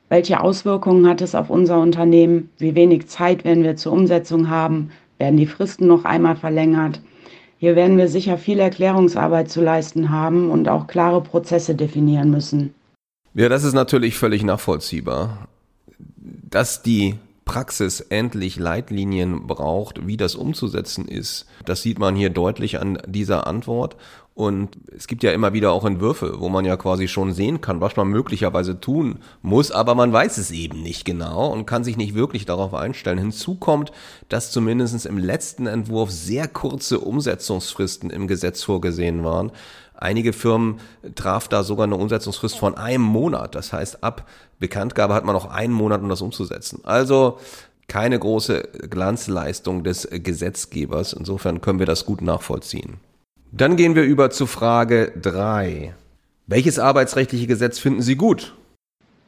Welche 0.10 0.40
Auswirkungen 0.40 1.08
hat 1.08 1.22
es 1.22 1.36
auf 1.36 1.50
unser 1.50 1.80
Unternehmen? 1.80 2.50
Wie 2.58 2.76
wenig 2.76 3.08
Zeit 3.08 3.44
werden 3.44 3.64
wir 3.64 3.76
zur 3.76 3.92
Umsetzung 3.92 4.50
haben? 4.50 4.92
Werden 5.18 5.38
die 5.38 5.48
Fristen 5.48 5.88
noch 5.88 6.06
einmal 6.06 6.36
verlängert? 6.36 7.02
Hier 7.58 7.76
werden 7.76 7.98
wir 7.98 8.08
sicher 8.08 8.38
viel 8.38 8.60
Erklärungsarbeit 8.60 9.50
zu 9.50 9.62
leisten 9.62 10.12
haben 10.12 10.52
und 10.52 10.70
auch 10.70 10.88
klare 10.88 11.22
Prozesse 11.22 11.76
definieren 11.76 12.30
müssen. 12.30 12.74
Ja, 13.34 13.50
das 13.50 13.64
ist 13.64 13.74
natürlich 13.74 14.18
völlig 14.18 14.44
nachvollziehbar. 14.44 15.48
Dass 16.18 16.84
die 16.84 17.16
Praxis 17.46 18.02
endlich 18.02 18.58
Leitlinien 18.58 19.48
braucht, 19.48 20.06
wie 20.06 20.18
das 20.18 20.36
umzusetzen 20.36 21.08
ist. 21.08 21.48
Das 21.66 21.82
sieht 21.82 21.98
man 21.98 22.16
hier 22.16 22.30
deutlich 22.30 22.80
an 22.80 23.00
dieser 23.08 23.48
Antwort. 23.48 23.96
Und 24.38 24.78
es 24.96 25.08
gibt 25.08 25.24
ja 25.24 25.32
immer 25.32 25.54
wieder 25.54 25.72
auch 25.72 25.84
Entwürfe, 25.84 26.40
wo 26.40 26.48
man 26.48 26.64
ja 26.64 26.78
quasi 26.78 27.08
schon 27.08 27.34
sehen 27.34 27.60
kann, 27.60 27.82
was 27.82 27.96
man 27.96 28.08
möglicherweise 28.10 28.80
tun 28.80 29.18
muss, 29.42 29.72
aber 29.72 29.96
man 29.96 30.14
weiß 30.14 30.38
es 30.38 30.52
eben 30.52 30.84
nicht 30.84 31.06
genau 31.06 31.52
und 31.52 31.66
kann 31.66 31.84
sich 31.84 31.98
nicht 31.98 32.14
wirklich 32.14 32.46
darauf 32.46 32.76
einstellen. 32.76 33.18
Hinzu 33.18 33.56
kommt, 33.56 33.92
dass 34.30 34.52
zumindest 34.52 35.08
im 35.08 35.18
letzten 35.18 35.66
Entwurf 35.66 36.12
sehr 36.12 36.48
kurze 36.48 37.00
Umsetzungsfristen 37.00 38.12
im 38.12 38.28
Gesetz 38.28 38.62
vorgesehen 38.62 39.24
waren. 39.24 39.52
Einige 39.96 40.34
Firmen 40.34 40.82
traf 41.16 41.48
da 41.48 41.64
sogar 41.64 41.86
eine 41.86 41.96
Umsetzungsfrist 41.96 42.60
von 42.60 42.78
einem 42.78 43.02
Monat. 43.02 43.56
Das 43.56 43.74
heißt, 43.74 44.04
ab 44.04 44.30
Bekanntgabe 44.60 45.16
hat 45.16 45.26
man 45.26 45.34
noch 45.34 45.50
einen 45.50 45.74
Monat, 45.74 46.02
um 46.02 46.10
das 46.10 46.22
umzusetzen. 46.22 46.82
Also 46.84 47.40
keine 47.88 48.20
große 48.20 48.62
Glanzleistung 48.88 49.84
des 49.84 50.08
Gesetzgebers. 50.12 51.14
Insofern 51.14 51.60
können 51.60 51.80
wir 51.80 51.88
das 51.88 52.06
gut 52.06 52.22
nachvollziehen. 52.22 53.00
Dann 53.52 53.78
gehen 53.78 53.96
wir 53.96 54.04
über 54.04 54.30
zu 54.30 54.46
Frage 54.46 55.12
drei. 55.22 55.94
Welches 56.48 56.80
arbeitsrechtliche 56.80 57.48
Gesetz 57.48 57.80
finden 57.80 58.02
Sie 58.02 58.16
gut? 58.16 58.54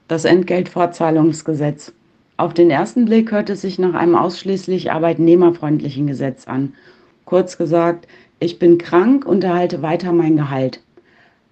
Das 0.07 0.25
Entgeltfortzahlungsgesetz. 0.25 1.93
Auf 2.37 2.53
den 2.53 2.69
ersten 2.69 3.05
Blick 3.05 3.31
hört 3.31 3.49
es 3.49 3.61
sich 3.61 3.79
nach 3.79 3.93
einem 3.93 4.15
ausschließlich 4.15 4.91
arbeitnehmerfreundlichen 4.91 6.07
Gesetz 6.07 6.47
an. 6.47 6.73
Kurz 7.25 7.57
gesagt, 7.57 8.07
ich 8.39 8.59
bin 8.59 8.77
krank 8.77 9.25
und 9.25 9.43
erhalte 9.43 9.81
weiter 9.81 10.11
mein 10.11 10.35
Gehalt. 10.37 10.81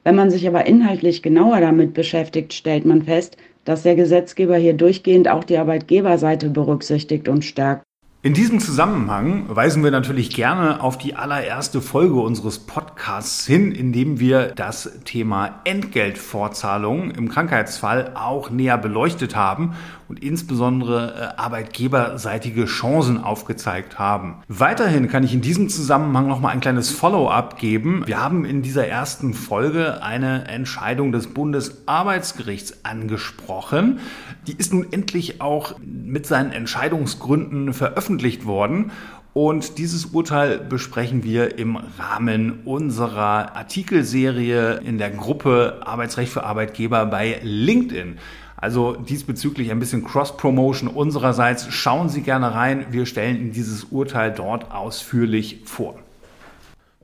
Wenn 0.03 0.15
man 0.15 0.29
sich 0.29 0.47
aber 0.47 0.65
inhaltlich 0.65 1.21
genauer 1.21 1.59
damit 1.59 1.93
beschäftigt, 1.93 2.53
stellt 2.53 2.86
man 2.86 3.03
fest, 3.03 3.38
dass 3.65 3.83
der 3.83 3.95
Gesetzgeber 3.95 4.55
hier 4.55 4.74
durchgehend 4.74 5.27
auch 5.27 5.43
die 5.43 5.57
Arbeitgeberseite 5.57 6.50
berücksichtigt 6.50 7.27
und 7.27 7.43
stärkt. 7.43 7.83
In 8.24 8.33
diesem 8.33 8.59
Zusammenhang 8.59 9.45
weisen 9.47 9.83
wir 9.83 9.91
natürlich 9.91 10.31
gerne 10.31 10.81
auf 10.81 10.97
die 10.97 11.13
allererste 11.13 11.81
Folge 11.81 12.15
unseres 12.15 12.57
Podcasts 12.57 13.45
hin, 13.45 13.71
in 13.71 13.93
dem 13.93 14.19
wir 14.19 14.53
das 14.55 14.89
Thema 15.05 15.62
Entgeltfortzahlung 15.65 17.12
im 17.12 17.29
Krankheitsfall 17.29 18.13
auch 18.15 18.50
näher 18.50 18.79
beleuchtet 18.79 19.36
haben 19.36 19.75
und 20.07 20.23
insbesondere 20.23 21.33
äh, 21.35 21.39
arbeitgeberseitige 21.41 22.65
Chancen 22.65 23.23
aufgezeigt 23.23 23.99
haben. 23.99 24.43
Weiterhin 24.47 25.07
kann 25.07 25.23
ich 25.23 25.33
in 25.33 25.41
diesem 25.41 25.69
Zusammenhang 25.69 26.27
noch 26.27 26.39
mal 26.39 26.49
ein 26.49 26.59
kleines 26.59 26.89
Follow-up 26.89 27.57
geben. 27.57 28.03
Wir 28.05 28.21
haben 28.21 28.45
in 28.45 28.61
dieser 28.61 28.87
ersten 28.87 29.33
Folge 29.33 30.01
eine 30.03 30.47
Entscheidung 30.47 31.11
des 31.11 31.27
Bundesarbeitsgerichts 31.27 32.85
angesprochen. 32.85 33.99
Die 34.47 34.53
ist 34.53 34.73
nun 34.73 34.87
endlich 34.91 35.41
auch 35.41 35.75
mit 35.79 36.25
seinen 36.25 36.51
Entscheidungsgründen 36.51 37.73
veröffentlicht 37.73 38.45
worden. 38.45 38.91
Und 39.33 39.77
dieses 39.77 40.05
Urteil 40.07 40.57
besprechen 40.57 41.23
wir 41.23 41.59
im 41.59 41.75
Rahmen 41.75 42.61
unserer 42.65 43.55
Artikelserie 43.55 44.77
in 44.83 44.97
der 44.97 45.11
Gruppe 45.11 45.81
Arbeitsrecht 45.85 46.31
für 46.31 46.43
Arbeitgeber 46.43 47.05
bei 47.05 47.39
LinkedIn. 47.43 48.17
Also 48.59 48.93
diesbezüglich 48.95 49.69
ein 49.69 49.79
bisschen 49.79 50.03
Cross-Promotion 50.03 50.89
unsererseits. 50.89 51.67
Schauen 51.69 52.09
Sie 52.09 52.21
gerne 52.21 52.55
rein. 52.55 52.87
Wir 52.89 53.05
stellen 53.05 53.39
Ihnen 53.39 53.51
dieses 53.51 53.85
Urteil 53.85 54.33
dort 54.33 54.71
ausführlich 54.71 55.61
vor. 55.65 55.99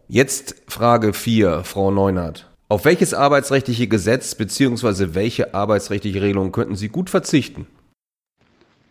Jetzt 0.07 0.55
Frage 0.67 1.13
4, 1.13 1.63
Frau 1.63 1.91
Neunert. 1.91 2.49
Auf 2.69 2.85
welches 2.85 3.13
arbeitsrechtliche 3.13 3.87
Gesetz 3.87 4.33
bzw. 4.33 5.13
welche 5.13 5.53
arbeitsrechtliche 5.53 6.23
Regelung 6.23 6.51
könnten 6.51 6.75
Sie 6.75 6.89
gut 6.89 7.11
verzichten? 7.11 7.67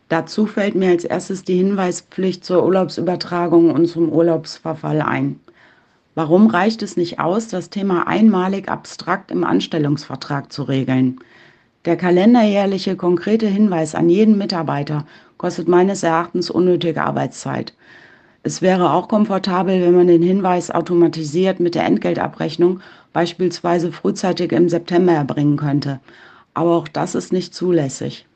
Dazu 0.08 0.46
fällt 0.46 0.76
mir 0.76 0.90
als 0.90 1.04
erstes 1.04 1.42
die 1.42 1.56
Hinweispflicht 1.56 2.44
zur 2.44 2.64
Urlaubsübertragung 2.64 3.70
und 3.70 3.88
zum 3.88 4.08
Urlaubsverfall 4.08 5.02
ein. 5.02 5.40
Warum 6.14 6.46
reicht 6.46 6.82
es 6.82 6.96
nicht 6.96 7.18
aus, 7.18 7.48
das 7.48 7.70
Thema 7.70 8.06
einmalig 8.06 8.68
abstrakt 8.68 9.30
im 9.30 9.42
Anstellungsvertrag 9.42 10.52
zu 10.52 10.62
regeln? 10.62 11.18
Der 11.84 11.96
kalenderjährliche 11.96 12.94
konkrete 12.94 13.46
Hinweis 13.46 13.96
an 13.96 14.08
jeden 14.08 14.38
Mitarbeiter 14.38 15.04
kostet 15.36 15.66
meines 15.66 16.04
Erachtens 16.04 16.48
unnötige 16.48 17.02
Arbeitszeit. 17.02 17.74
Es 18.44 18.62
wäre 18.62 18.92
auch 18.92 19.08
komfortabel, 19.08 19.80
wenn 19.80 19.96
man 19.96 20.06
den 20.06 20.22
Hinweis 20.22 20.70
automatisiert 20.70 21.58
mit 21.58 21.74
der 21.74 21.84
Entgeltabrechnung 21.84 22.80
beispielsweise 23.12 23.90
frühzeitig 23.90 24.52
im 24.52 24.68
September 24.68 25.12
erbringen 25.12 25.56
könnte. 25.56 26.00
Aber 26.54 26.76
auch 26.76 26.86
das 26.86 27.16
ist 27.16 27.32
nicht 27.32 27.52
zulässig. 27.52 28.26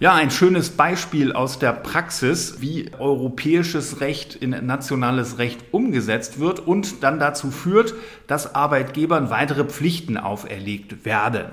Ja, 0.00 0.14
ein 0.14 0.30
schönes 0.30 0.70
Beispiel 0.70 1.34
aus 1.34 1.58
der 1.58 1.74
Praxis, 1.74 2.62
wie 2.62 2.90
europäisches 2.98 4.00
Recht 4.00 4.34
in 4.34 4.52
nationales 4.64 5.36
Recht 5.36 5.60
umgesetzt 5.72 6.40
wird 6.40 6.58
und 6.58 7.02
dann 7.02 7.20
dazu 7.20 7.50
führt, 7.50 7.92
dass 8.26 8.54
Arbeitgebern 8.54 9.28
weitere 9.28 9.64
Pflichten 9.64 10.16
auferlegt 10.16 11.04
werden. 11.04 11.48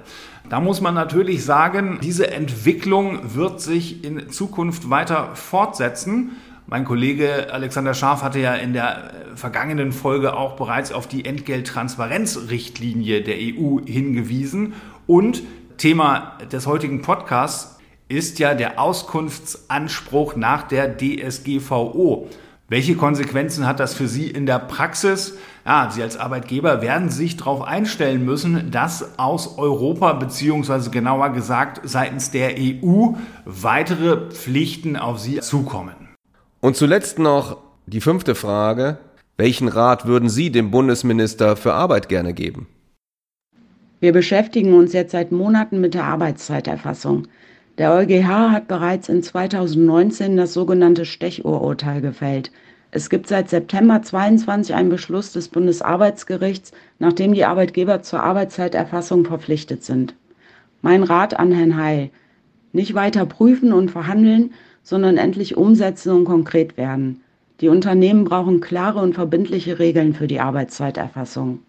Da 0.50 0.62
muss 0.62 0.80
man 0.80 0.94
natürlich 0.94 1.44
sagen, 1.44 2.00
diese 2.01 2.32
Entwicklung 2.32 3.36
wird 3.36 3.60
sich 3.60 4.06
in 4.06 4.30
Zukunft 4.30 4.89
weiter 4.89 5.36
fortsetzen. 5.36 6.38
Mein 6.68 6.86
Kollege 6.86 7.51
Alexander 7.51 7.94
Scharf 7.94 8.24
hatte 8.24 8.39
ja 8.39 8.54
in 8.54 8.72
der 8.72 9.12
vergangenen 9.36 9.92
Folge 9.92 10.38
auch 10.38 10.56
bereits 10.56 10.94
auf 10.94 11.06
die 11.06 11.25
Entgelttransparenzrichtlinie 11.25 13.24
der 13.24 13.36
EU 13.36 13.80
hingewiesen. 13.86 14.74
Und 15.06 15.44
Thema 15.77 16.38
des 16.50 16.66
heutigen 16.66 17.01
Podcasts 17.01 17.77
ist 18.08 18.39
ja 18.39 18.54
der 18.54 18.80
Auskunftsanspruch 18.80 20.38
nach 20.38 20.63
der 20.63 20.98
DSGVO. 20.98 22.30
Welche 22.69 22.95
Konsequenzen 22.95 23.65
hat 23.65 23.79
das 23.79 23.93
für 23.93 24.09
Sie 24.09 24.29
in 24.29 24.45
der 24.45 24.59
Praxis? 24.59 25.38
Ja, 25.65 25.89
Sie 25.89 26.03
als 26.03 26.17
Arbeitgeber 26.17 26.81
werden 26.81 27.09
sich 27.09 27.38
darauf 27.38 27.62
einstellen 27.62 28.25
müssen, 28.25 28.71
dass 28.71 29.17
aus 29.17 29.57
Europa 29.57 30.12
beziehungsweise 30.12 30.89
genauer 30.89 31.29
gesagt 31.29 31.79
seitens 31.86 32.29
der 32.29 32.55
EU 32.57 33.13
weitere 33.45 34.29
Pflichten 34.31 34.97
auf 34.97 35.17
Sie 35.17 35.39
zukommen. 35.39 35.95
Und 36.59 36.75
zuletzt 36.75 37.19
noch 37.19 37.57
die 37.86 38.01
fünfte 38.01 38.36
Frage. 38.36 38.97
Welchen 39.38 39.69
Rat 39.69 40.05
würden 40.05 40.27
Sie 40.27 40.51
dem 40.51 40.69
Bundesminister 40.69 41.55
für 41.55 41.74
Arbeit 41.74 42.09
gerne 42.09 42.33
geben? 42.33 42.67
Wir 44.01 44.12
beschäftigen 44.12 44.74
uns 44.74 44.91
jetzt 44.91 45.13
seit 45.13 45.31
Monaten 45.31 45.79
mit 45.79 45.93
der 45.93 46.03
Arbeitszeiterfassung. 46.03 47.27
Der 47.77 47.93
EuGH 47.93 48.51
hat 48.51 48.67
bereits 48.67 49.07
in 49.07 49.22
2019 49.22 50.36
das 50.36 50.53
sogenannte 50.53 51.05
Stechuhrurteil 51.05 52.01
gefällt. 52.01 52.51
Es 52.89 53.07
gibt 53.07 53.27
seit 53.27 53.50
September 53.50 54.01
22 54.01 54.74
einen 54.74 54.89
Beschluss 54.89 55.31
des 55.31 55.50
Bundesarbeitsgerichts, 55.50 56.72
nachdem 56.98 57.34
die 57.34 57.46
Arbeitgeber 57.46 58.01
zur 58.01 58.24
Arbeitszeiterfassung 58.24 59.25
verpflichtet 59.25 59.84
sind. 59.84 60.15
Mein 60.81 61.03
Rat 61.03 61.38
an 61.39 61.51
Herrn 61.51 61.77
Heil. 61.77 62.10
Nicht 62.74 62.96
weiter 62.96 63.27
prüfen 63.27 63.72
und 63.72 63.91
verhandeln, 63.91 64.53
sondern 64.81 65.17
endlich 65.17 65.55
umsetzen 65.55 66.12
und 66.13 66.25
konkret 66.25 66.77
werden. 66.77 67.22
Die 67.62 67.69
Unternehmen 67.69 68.24
brauchen 68.24 68.60
klare 68.60 69.00
und 69.00 69.13
verbindliche 69.13 69.77
Regeln 69.77 70.15
für 70.15 70.27
die 70.27 70.39
Arbeitszeiterfassung. 70.39 71.60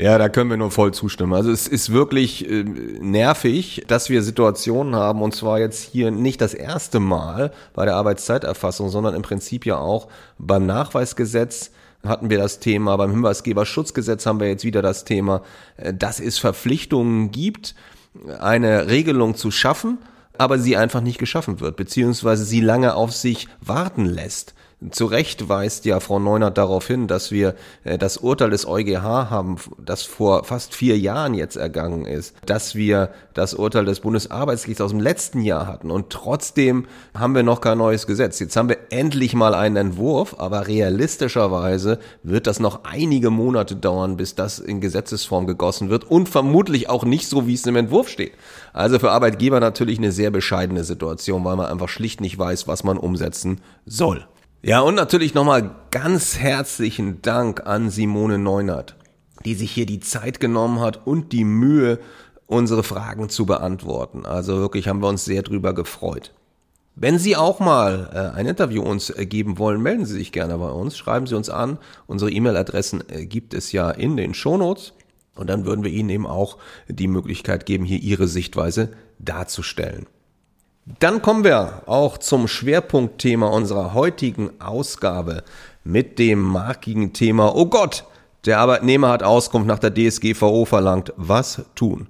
Ja, 0.00 0.16
da 0.16 0.30
können 0.30 0.48
wir 0.48 0.56
nur 0.56 0.70
voll 0.70 0.94
zustimmen. 0.94 1.34
Also 1.34 1.50
es 1.50 1.68
ist 1.68 1.92
wirklich 1.92 2.48
äh, 2.48 2.64
nervig, 2.64 3.84
dass 3.86 4.08
wir 4.08 4.22
Situationen 4.22 4.96
haben, 4.96 5.20
und 5.20 5.34
zwar 5.34 5.58
jetzt 5.58 5.82
hier 5.82 6.10
nicht 6.10 6.40
das 6.40 6.54
erste 6.54 7.00
Mal 7.00 7.52
bei 7.74 7.84
der 7.84 7.96
Arbeitszeiterfassung, 7.96 8.88
sondern 8.88 9.14
im 9.14 9.20
Prinzip 9.20 9.66
ja 9.66 9.76
auch 9.76 10.08
beim 10.38 10.64
Nachweisgesetz 10.64 11.70
hatten 12.02 12.30
wir 12.30 12.38
das 12.38 12.60
Thema, 12.60 12.96
beim 12.96 13.10
Hinweisgeberschutzgesetz 13.10 14.24
haben 14.24 14.40
wir 14.40 14.48
jetzt 14.48 14.64
wieder 14.64 14.80
das 14.80 15.04
Thema, 15.04 15.42
äh, 15.76 15.92
dass 15.92 16.18
es 16.18 16.38
Verpflichtungen 16.38 17.30
gibt, 17.30 17.74
eine 18.38 18.88
Regelung 18.88 19.34
zu 19.34 19.50
schaffen, 19.50 19.98
aber 20.38 20.58
sie 20.58 20.78
einfach 20.78 21.02
nicht 21.02 21.18
geschaffen 21.18 21.60
wird, 21.60 21.76
beziehungsweise 21.76 22.46
sie 22.46 22.62
lange 22.62 22.94
auf 22.94 23.12
sich 23.12 23.48
warten 23.60 24.06
lässt. 24.06 24.54
Zu 24.92 25.04
Recht 25.04 25.50
weist 25.50 25.84
ja 25.84 26.00
Frau 26.00 26.18
Neunert 26.18 26.56
darauf 26.56 26.86
hin, 26.86 27.06
dass 27.06 27.30
wir 27.30 27.54
äh, 27.84 27.98
das 27.98 28.16
Urteil 28.16 28.48
des 28.48 28.66
EuGH 28.66 29.02
haben, 29.02 29.56
das 29.76 30.04
vor 30.04 30.44
fast 30.44 30.74
vier 30.74 30.98
Jahren 30.98 31.34
jetzt 31.34 31.56
ergangen 31.56 32.06
ist, 32.06 32.34
dass 32.46 32.74
wir 32.74 33.10
das 33.34 33.52
Urteil 33.52 33.84
des 33.84 34.00
Bundesarbeitsgerichts 34.00 34.80
aus 34.80 34.92
dem 34.92 35.00
letzten 35.00 35.42
Jahr 35.42 35.66
hatten 35.66 35.90
und 35.90 36.08
trotzdem 36.08 36.86
haben 37.14 37.34
wir 37.34 37.42
noch 37.42 37.60
kein 37.60 37.76
neues 37.76 38.06
Gesetz. 38.06 38.38
Jetzt 38.38 38.56
haben 38.56 38.70
wir 38.70 38.78
endlich 38.88 39.34
mal 39.34 39.54
einen 39.54 39.76
Entwurf, 39.76 40.36
aber 40.38 40.66
realistischerweise 40.66 41.98
wird 42.22 42.46
das 42.46 42.58
noch 42.58 42.84
einige 42.84 43.28
Monate 43.28 43.76
dauern, 43.76 44.16
bis 44.16 44.34
das 44.34 44.58
in 44.58 44.80
Gesetzesform 44.80 45.46
gegossen 45.46 45.90
wird 45.90 46.10
und 46.10 46.30
vermutlich 46.30 46.88
auch 46.88 47.04
nicht 47.04 47.28
so, 47.28 47.46
wie 47.46 47.52
es 47.52 47.66
im 47.66 47.76
Entwurf 47.76 48.08
steht. 48.08 48.32
Also 48.72 48.98
für 48.98 49.10
Arbeitgeber 49.10 49.60
natürlich 49.60 49.98
eine 49.98 50.10
sehr 50.10 50.30
bescheidene 50.30 50.84
Situation, 50.84 51.44
weil 51.44 51.56
man 51.56 51.66
einfach 51.66 51.90
schlicht 51.90 52.22
nicht 52.22 52.38
weiß, 52.38 52.66
was 52.66 52.82
man 52.82 52.96
umsetzen 52.96 53.60
soll. 53.84 54.26
Ja, 54.62 54.80
und 54.80 54.94
natürlich 54.94 55.32
nochmal 55.32 55.74
ganz 55.90 56.36
herzlichen 56.36 57.22
Dank 57.22 57.66
an 57.66 57.88
Simone 57.88 58.36
Neunert. 58.36 58.94
die 59.46 59.54
sich 59.54 59.70
hier 59.70 59.86
die 59.86 60.00
Zeit 60.00 60.38
genommen 60.38 60.80
hat 60.80 61.06
und 61.06 61.32
die 61.32 61.44
Mühe, 61.44 61.98
unsere 62.46 62.82
Fragen 62.82 63.30
zu 63.30 63.46
beantworten. 63.46 64.26
Also 64.26 64.58
wirklich 64.58 64.86
haben 64.86 65.00
wir 65.00 65.08
uns 65.08 65.24
sehr 65.24 65.42
drüber 65.42 65.72
gefreut. 65.72 66.34
Wenn 66.94 67.18
Sie 67.18 67.36
auch 67.36 67.58
mal 67.58 68.10
äh, 68.12 68.36
ein 68.36 68.44
Interview 68.44 68.82
uns 68.82 69.08
äh, 69.08 69.24
geben 69.24 69.56
wollen, 69.56 69.80
melden 69.80 70.04
Sie 70.04 70.12
sich 70.12 70.30
gerne 70.30 70.58
bei 70.58 70.68
uns, 70.68 70.98
schreiben 70.98 71.26
Sie 71.26 71.36
uns 71.36 71.48
an. 71.48 71.78
Unsere 72.06 72.30
E-Mail-Adressen 72.30 73.02
äh, 73.08 73.24
gibt 73.24 73.54
es 73.54 73.72
ja 73.72 73.90
in 73.90 74.18
den 74.18 74.34
Shownotes. 74.34 74.92
Und 75.36 75.48
dann 75.48 75.64
würden 75.64 75.84
wir 75.84 75.90
Ihnen 75.90 76.10
eben 76.10 76.26
auch 76.26 76.58
die 76.86 77.08
Möglichkeit 77.08 77.64
geben, 77.64 77.86
hier 77.86 78.00
Ihre 78.00 78.28
Sichtweise 78.28 78.90
darzustellen. 79.18 80.06
Dann 80.86 81.22
kommen 81.22 81.44
wir 81.44 81.82
auch 81.86 82.18
zum 82.18 82.48
Schwerpunktthema 82.48 83.46
unserer 83.46 83.94
heutigen 83.94 84.50
Ausgabe 84.60 85.44
mit 85.84 86.18
dem 86.18 86.40
markigen 86.40 87.12
Thema, 87.12 87.54
oh 87.54 87.66
Gott, 87.66 88.04
der 88.46 88.58
Arbeitnehmer 88.58 89.10
hat 89.10 89.22
Auskunft 89.22 89.66
nach 89.68 89.78
der 89.78 89.94
DSGVO 89.94 90.64
verlangt. 90.64 91.12
Was 91.16 91.62
tun? 91.74 92.08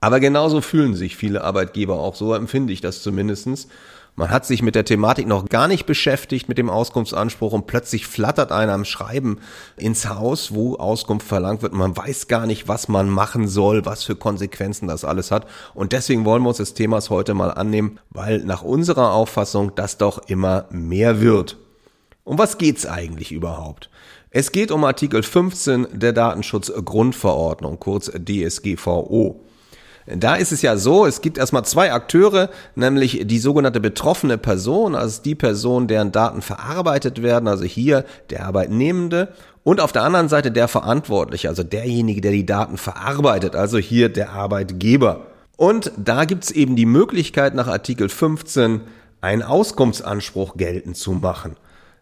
Aber 0.00 0.20
genauso 0.20 0.60
fühlen 0.60 0.94
sich 0.94 1.16
viele 1.16 1.42
Arbeitgeber 1.42 1.98
auch, 1.98 2.14
so 2.14 2.34
empfinde 2.34 2.72
ich 2.72 2.80
das 2.80 3.02
zumindestens. 3.02 3.68
Man 4.14 4.28
hat 4.28 4.44
sich 4.44 4.60
mit 4.60 4.74
der 4.74 4.84
Thematik 4.84 5.26
noch 5.26 5.48
gar 5.48 5.68
nicht 5.68 5.86
beschäftigt, 5.86 6.46
mit 6.46 6.58
dem 6.58 6.68
Auskunftsanspruch 6.68 7.52
und 7.52 7.66
plötzlich 7.66 8.06
flattert 8.06 8.52
einer 8.52 8.74
am 8.74 8.84
Schreiben 8.84 9.38
ins 9.78 10.06
Haus, 10.06 10.52
wo 10.52 10.76
Auskunft 10.76 11.26
verlangt 11.26 11.62
wird. 11.62 11.72
Man 11.72 11.96
weiß 11.96 12.28
gar 12.28 12.46
nicht, 12.46 12.68
was 12.68 12.88
man 12.88 13.08
machen 13.08 13.48
soll, 13.48 13.86
was 13.86 14.04
für 14.04 14.14
Konsequenzen 14.14 14.86
das 14.86 15.06
alles 15.06 15.30
hat. 15.30 15.46
Und 15.72 15.92
deswegen 15.92 16.26
wollen 16.26 16.42
wir 16.42 16.50
uns 16.50 16.58
des 16.58 16.74
Themas 16.74 17.08
heute 17.08 17.32
mal 17.32 17.52
annehmen, 17.52 17.98
weil 18.10 18.40
nach 18.44 18.62
unserer 18.62 19.12
Auffassung 19.12 19.74
das 19.76 19.96
doch 19.96 20.18
immer 20.28 20.66
mehr 20.70 21.22
wird. 21.22 21.56
Um 22.24 22.36
was 22.36 22.58
geht's 22.58 22.84
eigentlich 22.84 23.32
überhaupt? 23.32 23.88
Es 24.30 24.52
geht 24.52 24.70
um 24.70 24.84
Artikel 24.84 25.22
15 25.22 25.88
der 25.92 26.12
Datenschutzgrundverordnung, 26.12 27.80
kurz 27.80 28.10
DSGVO. 28.10 29.40
Da 30.06 30.34
ist 30.34 30.52
es 30.52 30.62
ja 30.62 30.76
so, 30.76 31.06
es 31.06 31.20
gibt 31.20 31.38
erstmal 31.38 31.64
zwei 31.64 31.92
Akteure, 31.92 32.50
nämlich 32.74 33.22
die 33.24 33.38
sogenannte 33.38 33.80
betroffene 33.80 34.36
Person, 34.36 34.94
also 34.94 35.22
die 35.22 35.34
Person, 35.34 35.86
deren 35.86 36.10
Daten 36.10 36.42
verarbeitet 36.42 37.22
werden, 37.22 37.46
also 37.46 37.64
hier 37.64 38.04
der 38.30 38.46
Arbeitnehmende, 38.46 39.28
und 39.64 39.80
auf 39.80 39.92
der 39.92 40.02
anderen 40.02 40.28
Seite 40.28 40.50
der 40.50 40.66
Verantwortliche, 40.66 41.48
also 41.48 41.62
derjenige, 41.62 42.20
der 42.20 42.32
die 42.32 42.46
Daten 42.46 42.78
verarbeitet, 42.78 43.54
also 43.54 43.78
hier 43.78 44.08
der 44.08 44.30
Arbeitgeber. 44.30 45.26
Und 45.56 45.92
da 45.96 46.24
gibt's 46.24 46.50
eben 46.50 46.74
die 46.74 46.86
Möglichkeit, 46.86 47.54
nach 47.54 47.68
Artikel 47.68 48.08
15 48.08 48.80
einen 49.20 49.42
Auskunftsanspruch 49.42 50.56
geltend 50.56 50.96
zu 50.96 51.12
machen 51.12 51.56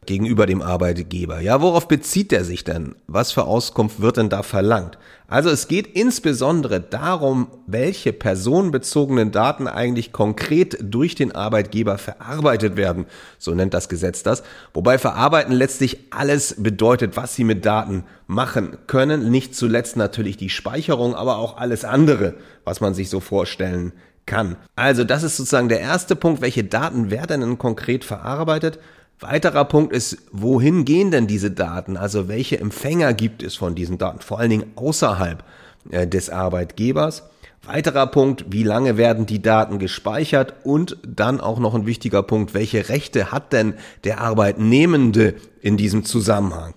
gegenüber 0.06 0.46
dem 0.46 0.62
Arbeitgeber. 0.62 1.40
Ja, 1.40 1.60
worauf 1.60 1.86
bezieht 1.86 2.32
er 2.32 2.44
sich 2.44 2.64
denn? 2.64 2.94
Was 3.06 3.32
für 3.32 3.44
Auskunft 3.44 4.00
wird 4.00 4.16
denn 4.16 4.30
da 4.30 4.42
verlangt? 4.42 4.98
Also 5.28 5.50
es 5.50 5.68
geht 5.68 5.86
insbesondere 5.86 6.80
darum, 6.80 7.48
welche 7.66 8.12
personenbezogenen 8.12 9.30
Daten 9.30 9.68
eigentlich 9.68 10.10
konkret 10.10 10.78
durch 10.80 11.14
den 11.14 11.32
Arbeitgeber 11.32 11.98
verarbeitet 11.98 12.76
werden. 12.76 13.04
So 13.38 13.54
nennt 13.54 13.74
das 13.74 13.88
Gesetz 13.88 14.22
das. 14.22 14.42
Wobei 14.74 14.98
verarbeiten 14.98 15.52
letztlich 15.52 16.06
alles 16.10 16.56
bedeutet, 16.58 17.16
was 17.16 17.36
sie 17.36 17.44
mit 17.44 17.64
Daten 17.64 18.04
machen 18.26 18.78
können. 18.86 19.30
Nicht 19.30 19.54
zuletzt 19.54 19.96
natürlich 19.96 20.36
die 20.36 20.50
Speicherung, 20.50 21.14
aber 21.14 21.36
auch 21.36 21.58
alles 21.58 21.84
andere, 21.84 22.34
was 22.64 22.80
man 22.80 22.94
sich 22.94 23.10
so 23.10 23.20
vorstellen 23.20 23.92
kann. 24.26 24.56
Also 24.76 25.04
das 25.04 25.22
ist 25.22 25.36
sozusagen 25.36 25.68
der 25.68 25.80
erste 25.80 26.16
Punkt. 26.16 26.40
Welche 26.40 26.64
Daten 26.64 27.10
werden 27.10 27.40
denn 27.40 27.58
konkret 27.58 28.04
verarbeitet? 28.04 28.78
Weiterer 29.20 29.66
Punkt 29.66 29.92
ist, 29.92 30.16
wohin 30.32 30.86
gehen 30.86 31.10
denn 31.10 31.26
diese 31.26 31.50
Daten? 31.50 31.98
Also 31.98 32.26
welche 32.26 32.58
Empfänger 32.58 33.12
gibt 33.12 33.42
es 33.42 33.54
von 33.54 33.74
diesen 33.74 33.98
Daten? 33.98 34.20
Vor 34.20 34.38
allen 34.38 34.48
Dingen 34.48 34.72
außerhalb 34.76 35.44
äh, 35.90 36.06
des 36.06 36.30
Arbeitgebers. 36.30 37.24
Weiterer 37.62 38.06
Punkt, 38.06 38.46
wie 38.48 38.62
lange 38.62 38.96
werden 38.96 39.26
die 39.26 39.42
Daten 39.42 39.78
gespeichert? 39.78 40.54
Und 40.64 40.96
dann 41.06 41.38
auch 41.38 41.58
noch 41.58 41.74
ein 41.74 41.84
wichtiger 41.84 42.22
Punkt, 42.22 42.54
welche 42.54 42.88
Rechte 42.88 43.30
hat 43.30 43.52
denn 43.52 43.74
der 44.04 44.22
Arbeitnehmende 44.22 45.34
in 45.60 45.76
diesem 45.76 46.06
Zusammenhang? 46.06 46.72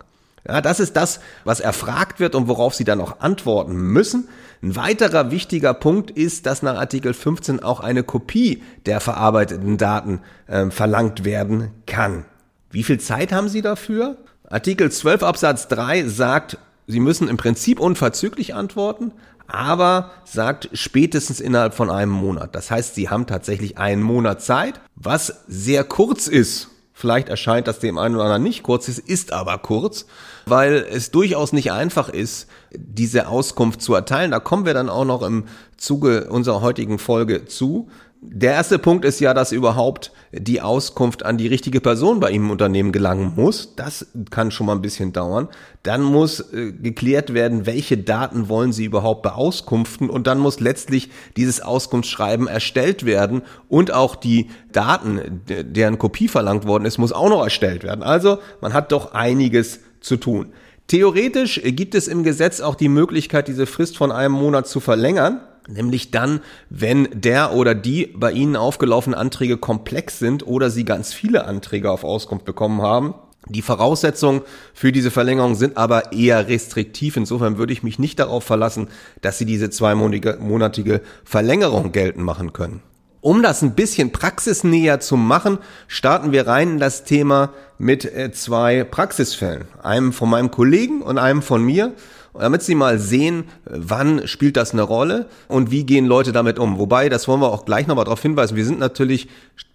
Ja, 0.45 0.59
das 0.59 0.81
ist 0.81 0.97
das, 0.97 1.21
was 1.45 1.61
erfragt 1.61 2.20
wird 2.20 2.35
und 2.35 2.50
worauf 2.50 2.75
Sie 2.75 2.83
dann 2.83 3.00
auch 3.00 3.22
antworten 3.22 3.77
müssen. 3.77 4.27
Ein 4.61 4.75
weiterer 4.75 5.31
wichtiger 5.31 5.74
Punkt 5.74 6.11
ist, 6.11 6.46
dass 6.46 6.61
nach 6.61 6.75
Artikel 6.75 7.13
15 7.13 7.63
auch 7.63 7.79
eine 7.79 8.03
Kopie 8.03 8.61
der 8.85 9.00
verarbeiteten 9.00 9.77
Daten 9.77 10.20
äh, 10.48 10.70
verlangt 10.70 11.24
werden 11.24 11.72
kann. 11.85 12.25
Wie 12.74 12.81
viel 12.81 13.00
Zeit 13.00 13.31
haben 13.31 13.50
Sie 13.50 13.62
dafür? 13.62 14.18
Artikel 14.50 14.92
12 14.92 15.22
Absatz 15.22 15.68
3 15.68 16.07
sagt, 16.07 16.57
Sie 16.88 17.00
müssen 17.00 17.27
im 17.27 17.38
Prinzip 17.38 17.79
unverzüglich 17.79 18.55
antworten, 18.55 19.12
aber 19.46 20.09
sagt 20.25 20.70
spätestens 20.74 21.40
innerhalb 21.40 21.75
von 21.75 21.92
einem 21.92 22.09
Monat. 22.09 22.55
Das 22.55 22.72
heißt, 22.72 22.96
Sie 22.96 23.09
haben 23.09 23.27
tatsächlich 23.27 23.77
einen 23.77 24.01
Monat 24.01 24.42
Zeit, 24.42 24.81
was 24.96 25.44
sehr 25.48 25.83
kurz 25.83 26.27
ist. 26.27 26.70
Vielleicht 26.96 27.29
erscheint 27.29 27.68
das 27.68 27.77
dem 27.77 28.00
einen 28.00 28.16
oder 28.16 28.24
anderen 28.24 28.42
nicht 28.44 28.64
kurz, 28.64 28.88
es 28.88 28.98
ist 28.98 29.33
aber 29.33 29.59
kurz, 29.59 30.07
weil 30.48 30.74
es 30.90 31.12
durchaus 31.12 31.53
nicht 31.53 31.72
einfach 31.72 32.09
ist, 32.09 32.48
diese 32.72 33.27
Auskunft 33.27 33.83
zu 33.83 33.94
erteilen. 33.94 34.31
Da 34.31 34.40
kommen 34.40 34.66
wir 34.66 34.74
dann 34.74 34.90
auch 34.90 35.05
noch 35.05 35.22
im 35.22 35.46
Zuge 35.77 36.29
unserer 36.29 36.62
heutigen 36.62 36.98
Folge 36.98 37.46
zu. 37.46 37.90
Der 38.25 38.53
erste 38.53 38.79
Punkt 38.79 39.03
ist 39.03 39.20
ja, 39.20 39.33
dass 39.33 39.51
überhaupt 39.51 40.12
die 40.31 40.62
Auskunft 40.62 41.25
an 41.25 41.38
die 41.38 41.48
richtige 41.48 41.81
Person 41.81 42.20
bei 42.20 42.31
ihm 42.31 42.46
im 42.46 42.51
Unternehmen 42.51 42.92
gelangen 42.92 43.33
muss. 43.36 43.75
Das 43.75 44.07
kann 44.31 44.50
schon 44.50 44.68
mal 44.68 44.74
ein 44.74 44.81
bisschen 44.81 45.12
dauern. 45.12 45.50
Dann 45.83 46.01
muss 46.01 46.40
äh, 46.40 46.72
geklärt 46.72 47.33
werden, 47.33 47.66
welche 47.66 47.98
Daten 47.98 48.48
wollen 48.48 48.72
Sie 48.72 48.86
überhaupt 48.86 49.24
beauskunften 49.24 50.09
und 50.09 50.25
dann 50.25 50.40
muss 50.40 50.59
letztlich 50.59 51.09
dieses 51.36 51.62
Auskunftsschreiben 51.62 52.48
erstellt 52.48 53.05
werden 53.05 53.42
und 53.68 53.94
auch 53.94 54.16
die 54.16 54.50
Daten, 54.72 55.42
deren 55.48 55.98
Kopie 55.98 56.27
verlangt 56.27 56.66
worden 56.66 56.86
ist, 56.86 56.98
muss 56.98 57.12
auch 57.12 57.29
noch 57.29 57.44
erstellt 57.44 57.83
werden. 57.83 58.03
Also 58.03 58.40
man 58.62 58.74
hat 58.74 58.92
doch 58.92 59.14
einiges 59.14 59.81
zu 60.00 60.18
tun. 60.18 60.53
Theoretisch 60.88 61.62
gibt 61.64 61.96
es 61.96 62.07
im 62.07 62.24
Gesetz 62.24 62.62
auch 62.62 62.75
die 62.75 62.90
Möglichkeit, 62.90 63.48
diese 63.48 63.66
Frist 63.66 63.98
von 63.98 64.12
einem 64.12 64.33
Monat 64.33 64.68
zu 64.68 64.79
verlängern. 64.79 65.42
Nämlich 65.67 66.11
dann, 66.11 66.41
wenn 66.69 67.07
der 67.13 67.53
oder 67.53 67.73
die 67.73 68.07
bei 68.15 68.31
Ihnen 68.31 68.55
aufgelaufenen 68.55 69.17
Anträge 69.17 69.57
komplex 69.57 70.19
sind 70.19 70.45
oder 70.45 70.69
Sie 70.69 70.83
ganz 70.83 71.13
viele 71.13 71.45
Anträge 71.45 71.89
auf 71.89 72.03
Auskunft 72.03 72.45
bekommen 72.45 72.81
haben. 72.81 73.13
Die 73.47 73.61
Voraussetzungen 73.61 74.41
für 74.73 74.91
diese 74.91 75.11
Verlängerung 75.11 75.55
sind 75.55 75.77
aber 75.77 76.13
eher 76.13 76.47
restriktiv. 76.47 77.17
Insofern 77.17 77.57
würde 77.57 77.73
ich 77.73 77.83
mich 77.83 77.99
nicht 77.99 78.19
darauf 78.19 78.43
verlassen, 78.43 78.87
dass 79.21 79.37
Sie 79.37 79.45
diese 79.45 79.69
zweimonatige 79.69 81.01
Verlängerung 81.25 81.91
geltend 81.91 82.25
machen 82.25 82.53
können. 82.53 82.81
Um 83.23 83.41
das 83.41 83.61
ein 83.61 83.73
bisschen 83.73 84.11
praxisnäher 84.11 84.99
zu 84.99 85.15
machen, 85.15 85.59
starten 85.87 86.33
wir 86.33 86.45
rein 86.45 86.71
in 86.71 86.79
das 86.79 87.05
Thema 87.05 87.53
mit 87.77 88.03
äh, 88.03 88.33
zwei 88.33 88.83
Praxisfällen. 88.83 89.65
Einem 89.81 90.11
von 90.11 90.29
meinem 90.29 90.51
Kollegen 90.51 91.01
und 91.01 91.17
einem 91.17 91.41
von 91.41 91.63
mir 91.63 91.93
damit 92.33 92.63
Sie 92.63 92.75
mal 92.75 93.00
sehen, 93.00 93.46
wann 93.65 94.27
spielt 94.27 94.57
das 94.57 94.74
eine 94.74 94.81
Rolle 94.81 95.27
und 95.48 95.72
wie 95.72 95.85
gehen 95.85 96.05
Leute 96.05 96.31
damit 96.31 96.59
um. 96.59 96.79
Wobei, 96.79 97.09
das 97.09 97.27
wollen 97.27 97.41
wir 97.41 97.51
auch 97.51 97.65
gleich 97.65 97.87
nochmal 97.87 98.05
darauf 98.05 98.22
hinweisen, 98.22 98.55
wir 98.55 98.65
sind 98.65 98.79
natürlich 98.79 99.27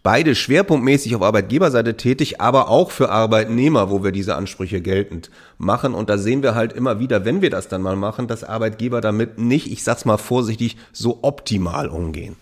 beide 0.02 0.34
schwerpunktmäßig 0.34 1.14
auf 1.14 1.22
Arbeitgeberseite 1.22 1.96
tätig, 1.96 2.40
aber 2.40 2.68
auch 2.68 2.90
für 2.90 3.10
Arbeitnehmer, 3.10 3.90
wo 3.90 4.02
wir 4.02 4.12
diese 4.12 4.36
Ansprüche 4.36 4.80
geltend 4.80 5.30
machen. 5.58 5.94
Und 5.94 6.08
da 6.10 6.18
sehen 6.18 6.42
wir 6.42 6.54
halt 6.54 6.72
immer 6.72 6.98
wieder, 6.98 7.24
wenn 7.24 7.42
wir 7.42 7.50
das 7.50 7.68
dann 7.68 7.82
mal 7.82 7.96
machen, 7.96 8.26
dass 8.26 8.44
Arbeitgeber 8.44 9.00
damit 9.00 9.38
nicht, 9.38 9.70
ich 9.70 9.84
sag's 9.84 10.04
mal 10.04 10.16
vorsichtig, 10.16 10.76
so 10.92 11.18
optimal 11.22 11.88
umgehen. 11.88 12.36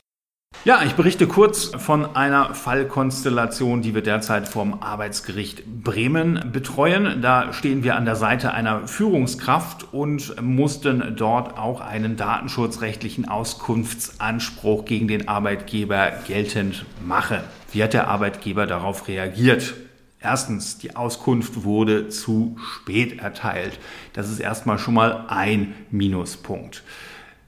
Ja, 0.64 0.82
ich 0.84 0.94
berichte 0.94 1.28
kurz 1.28 1.70
von 1.76 2.16
einer 2.16 2.54
Fallkonstellation, 2.54 3.82
die 3.82 3.94
wir 3.94 4.02
derzeit 4.02 4.48
vom 4.48 4.82
Arbeitsgericht 4.82 5.64
Bremen 5.84 6.50
betreuen. 6.52 7.22
Da 7.22 7.52
stehen 7.52 7.84
wir 7.84 7.94
an 7.94 8.04
der 8.04 8.16
Seite 8.16 8.52
einer 8.52 8.88
Führungskraft 8.88 9.92
und 9.92 10.42
mussten 10.42 11.14
dort 11.16 11.56
auch 11.56 11.80
einen 11.80 12.16
datenschutzrechtlichen 12.16 13.28
Auskunftsanspruch 13.28 14.84
gegen 14.84 15.06
den 15.06 15.28
Arbeitgeber 15.28 16.10
geltend 16.26 16.84
machen. 17.06 17.38
Wie 17.72 17.82
hat 17.82 17.92
der 17.92 18.08
Arbeitgeber 18.08 18.66
darauf 18.66 19.06
reagiert? 19.06 19.74
Erstens, 20.20 20.78
die 20.78 20.96
Auskunft 20.96 21.62
wurde 21.62 22.08
zu 22.08 22.56
spät 22.58 23.20
erteilt. 23.20 23.78
Das 24.14 24.28
ist 24.28 24.40
erstmal 24.40 24.78
schon 24.78 24.94
mal 24.94 25.26
ein 25.28 25.74
Minuspunkt. 25.92 26.82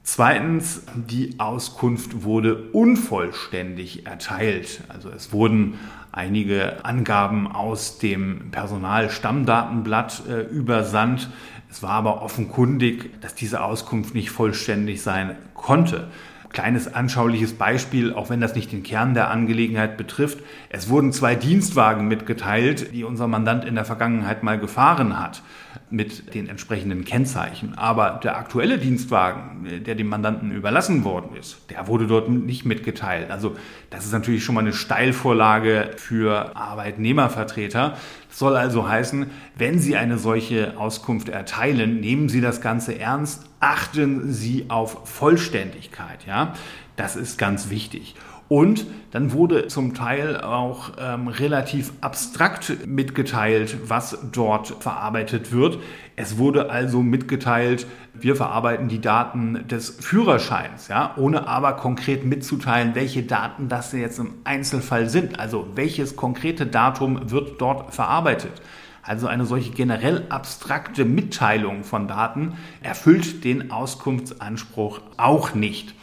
Zweitens, 0.03 0.83
die 0.95 1.39
Auskunft 1.39 2.23
wurde 2.23 2.71
unvollständig 2.71 4.07
erteilt. 4.07 4.81
Also 4.87 5.09
es 5.09 5.31
wurden 5.31 5.75
einige 6.11 6.83
Angaben 6.83 7.47
aus 7.47 7.99
dem 7.99 8.49
Personalstammdatenblatt 8.51 10.23
äh, 10.27 10.41
übersandt. 10.41 11.29
Es 11.69 11.83
war 11.83 11.91
aber 11.91 12.23
offenkundig, 12.23 13.21
dass 13.21 13.35
diese 13.35 13.63
Auskunft 13.63 14.15
nicht 14.15 14.31
vollständig 14.31 15.03
sein 15.03 15.35
konnte. 15.53 16.07
Kleines 16.49 16.93
anschauliches 16.93 17.53
Beispiel, 17.53 18.13
auch 18.13 18.29
wenn 18.29 18.41
das 18.41 18.55
nicht 18.55 18.71
den 18.71 18.83
Kern 18.83 19.13
der 19.13 19.29
Angelegenheit 19.29 19.97
betrifft. 19.97 20.39
Es 20.69 20.89
wurden 20.89 21.11
zwei 21.13 21.35
Dienstwagen 21.35 22.07
mitgeteilt, 22.07 22.93
die 22.93 23.03
unser 23.03 23.27
Mandant 23.27 23.65
in 23.65 23.75
der 23.75 23.85
Vergangenheit 23.85 24.43
mal 24.43 24.59
gefahren 24.59 25.19
hat 25.19 25.43
mit 25.91 26.33
den 26.33 26.47
entsprechenden 26.47 27.05
Kennzeichen. 27.05 27.77
Aber 27.77 28.19
der 28.23 28.37
aktuelle 28.37 28.77
Dienstwagen, 28.77 29.83
der 29.85 29.95
dem 29.95 30.07
Mandanten 30.07 30.51
überlassen 30.51 31.03
worden 31.03 31.35
ist, 31.35 31.69
der 31.69 31.87
wurde 31.87 32.07
dort 32.07 32.29
nicht 32.29 32.65
mitgeteilt. 32.65 33.31
Also 33.31 33.55
das 33.89 34.05
ist 34.05 34.11
natürlich 34.11 34.43
schon 34.43 34.55
mal 34.55 34.61
eine 34.61 34.73
Steilvorlage 34.73 35.91
für 35.97 36.55
Arbeitnehmervertreter. 36.55 37.97
Soll 38.39 38.55
also 38.55 38.87
heißen, 38.87 39.31
wenn 39.57 39.79
Sie 39.79 39.97
eine 39.97 40.17
solche 40.17 40.77
Auskunft 40.77 41.27
erteilen, 41.27 41.99
nehmen 41.99 42.29
Sie 42.29 42.39
das 42.39 42.61
Ganze 42.61 42.97
ernst, 42.97 43.43
achten 43.59 44.31
Sie 44.31 44.67
auf 44.69 45.09
Vollständigkeit. 45.09 46.25
Ja, 46.25 46.53
das 46.95 47.17
ist 47.17 47.37
ganz 47.37 47.69
wichtig. 47.69 48.15
Und 48.49 48.87
dann 49.11 49.31
wurde 49.31 49.67
zum 49.67 49.93
Teil 49.93 50.41
auch 50.41 50.91
ähm, 50.99 51.27
relativ 51.27 51.93
abstrakt 52.01 52.87
mitgeteilt, 52.87 53.77
was 53.87 54.17
dort 54.31 54.75
verarbeitet 54.79 55.51
wird. 55.51 55.77
Es 56.15 56.39
wurde 56.39 56.71
also 56.71 57.03
mitgeteilt, 57.03 57.85
wir 58.13 58.35
verarbeiten 58.35 58.87
die 58.87 59.01
Daten 59.01 59.67
des 59.67 59.91
Führerscheins, 59.91 60.87
ja, 60.87 61.13
ohne 61.15 61.47
aber 61.47 61.73
konkret 61.73 62.25
mitzuteilen, 62.25 62.95
welche 62.95 63.21
Daten 63.21 63.69
das 63.69 63.91
jetzt 63.93 64.17
im 64.17 64.33
Einzelfall 64.45 65.09
sind. 65.09 65.39
Also 65.39 65.67
welches 65.75 66.15
konkrete 66.15 66.65
Datum 66.65 67.29
wird 67.29 67.61
dort 67.61 67.93
verarbeitet. 67.93 68.61
Also 69.03 69.27
eine 69.27 69.45
solche 69.45 69.71
generell 69.71 70.25
abstrakte 70.29 71.05
Mitteilung 71.05 71.83
von 71.83 72.07
Daten 72.07 72.53
erfüllt 72.81 73.43
den 73.43 73.71
Auskunftsanspruch 73.71 75.01
auch 75.17 75.53
nicht. 75.53 75.93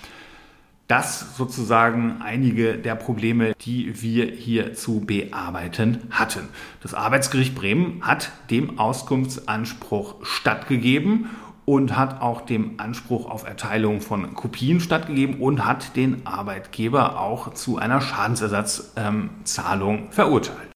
Das 0.89 1.37
sozusagen 1.37 2.23
einige 2.23 2.79
der 2.79 2.95
Probleme, 2.95 3.55
die 3.61 4.03
wir 4.03 4.27
hier 4.27 4.75
zu 4.75 5.01
bearbeiten 5.01 6.03
hatten. 6.11 6.49
Das 6.81 6.95
Arbeitsgericht 6.95 7.57
Bremen 7.57 8.03
hat 8.03 8.31
dem 8.51 8.79
Auskunftsanspruch 8.79 10.25
stattgegeben 10.25 11.29
und 11.65 11.97
hat 11.97 12.23
auch 12.23 12.43
dem 12.43 12.79
Anspruch 12.79 13.29
auf 13.29 13.45
Erteilung 13.45 14.01
von 14.01 14.35
Kopien 14.35 14.79
stattgegeben 14.79 15.41
und 15.41 15.65
hat 15.65 15.97
den 15.97 16.25
Arbeitgeber 16.25 17.21
auch 17.21 17.53
zu 17.55 17.79
einer 17.79 18.01
Schadensersatzzahlung 18.01 19.99
ähm, 19.99 20.13
verurteilt. 20.13 20.76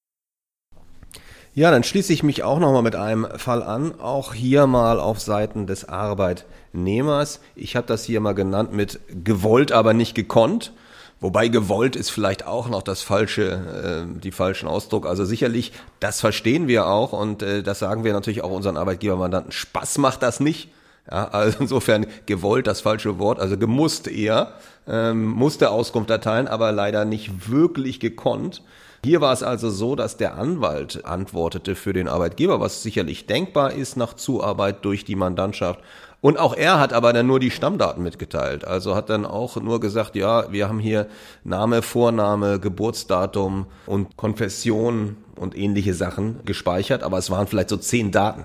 Ja, 1.60 1.70
dann 1.70 1.84
schließe 1.84 2.10
ich 2.14 2.22
mich 2.22 2.42
auch 2.42 2.58
nochmal 2.58 2.80
mit 2.80 2.96
einem 2.96 3.26
Fall 3.36 3.62
an, 3.62 4.00
auch 4.00 4.32
hier 4.32 4.66
mal 4.66 4.98
auf 4.98 5.20
Seiten 5.20 5.66
des 5.66 5.86
Arbeitnehmers. 5.86 7.40
Ich 7.54 7.76
habe 7.76 7.86
das 7.86 8.04
hier 8.04 8.22
mal 8.22 8.32
genannt 8.32 8.72
mit 8.72 8.98
gewollt, 9.24 9.70
aber 9.70 9.92
nicht 9.92 10.14
gekonnt. 10.14 10.72
Wobei 11.20 11.48
gewollt 11.48 11.96
ist 11.96 12.08
vielleicht 12.08 12.46
auch 12.46 12.70
noch 12.70 12.80
das 12.80 13.02
falsche, 13.02 14.06
äh, 14.08 14.20
die 14.20 14.32
falschen 14.32 14.70
Ausdruck. 14.70 15.04
Also 15.04 15.26
sicherlich, 15.26 15.72
das 16.00 16.22
verstehen 16.22 16.66
wir 16.66 16.86
auch 16.86 17.12
und 17.12 17.42
äh, 17.42 17.62
das 17.62 17.78
sagen 17.78 18.04
wir 18.04 18.14
natürlich 18.14 18.42
auch 18.42 18.52
unseren 18.52 18.78
Arbeitgebermandanten. 18.78 19.52
Spaß 19.52 19.98
macht 19.98 20.22
das 20.22 20.40
nicht. 20.40 20.70
Ja, 21.10 21.28
also 21.28 21.58
insofern 21.60 22.06
gewollt 22.24 22.68
das 22.68 22.80
falsche 22.80 23.18
Wort, 23.18 23.38
also 23.38 23.58
gemusst 23.58 24.08
eher, 24.08 24.54
ähm, 24.88 25.26
musste 25.26 25.68
Auskunft 25.68 26.08
erteilen, 26.08 26.48
aber 26.48 26.72
leider 26.72 27.04
nicht 27.04 27.50
wirklich 27.50 28.00
gekonnt. 28.00 28.62
Hier 29.02 29.22
war 29.22 29.32
es 29.32 29.42
also 29.42 29.70
so, 29.70 29.96
dass 29.96 30.18
der 30.18 30.36
Anwalt 30.36 31.06
antwortete 31.06 31.74
für 31.74 31.94
den 31.94 32.06
Arbeitgeber, 32.06 32.60
was 32.60 32.82
sicherlich 32.82 33.26
denkbar 33.26 33.72
ist 33.72 33.96
nach 33.96 34.12
Zuarbeit 34.12 34.84
durch 34.84 35.04
die 35.04 35.16
Mandantschaft. 35.16 35.80
Und 36.20 36.38
auch 36.38 36.54
er 36.54 36.78
hat 36.78 36.92
aber 36.92 37.14
dann 37.14 37.26
nur 37.26 37.40
die 37.40 37.50
Stammdaten 37.50 38.02
mitgeteilt. 38.02 38.66
Also 38.66 38.94
hat 38.94 39.08
dann 39.08 39.24
auch 39.24 39.56
nur 39.56 39.80
gesagt, 39.80 40.16
ja, 40.16 40.52
wir 40.52 40.68
haben 40.68 40.78
hier 40.78 41.06
Name, 41.44 41.80
Vorname, 41.80 42.60
Geburtsdatum 42.60 43.66
und 43.86 44.18
Konfession 44.18 45.16
und 45.34 45.56
ähnliche 45.56 45.94
Sachen 45.94 46.40
gespeichert, 46.44 47.02
aber 47.02 47.16
es 47.16 47.30
waren 47.30 47.46
vielleicht 47.46 47.70
so 47.70 47.78
zehn 47.78 48.10
Daten. 48.10 48.44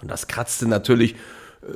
Und 0.00 0.08
das 0.08 0.28
kratzte 0.28 0.68
natürlich 0.68 1.16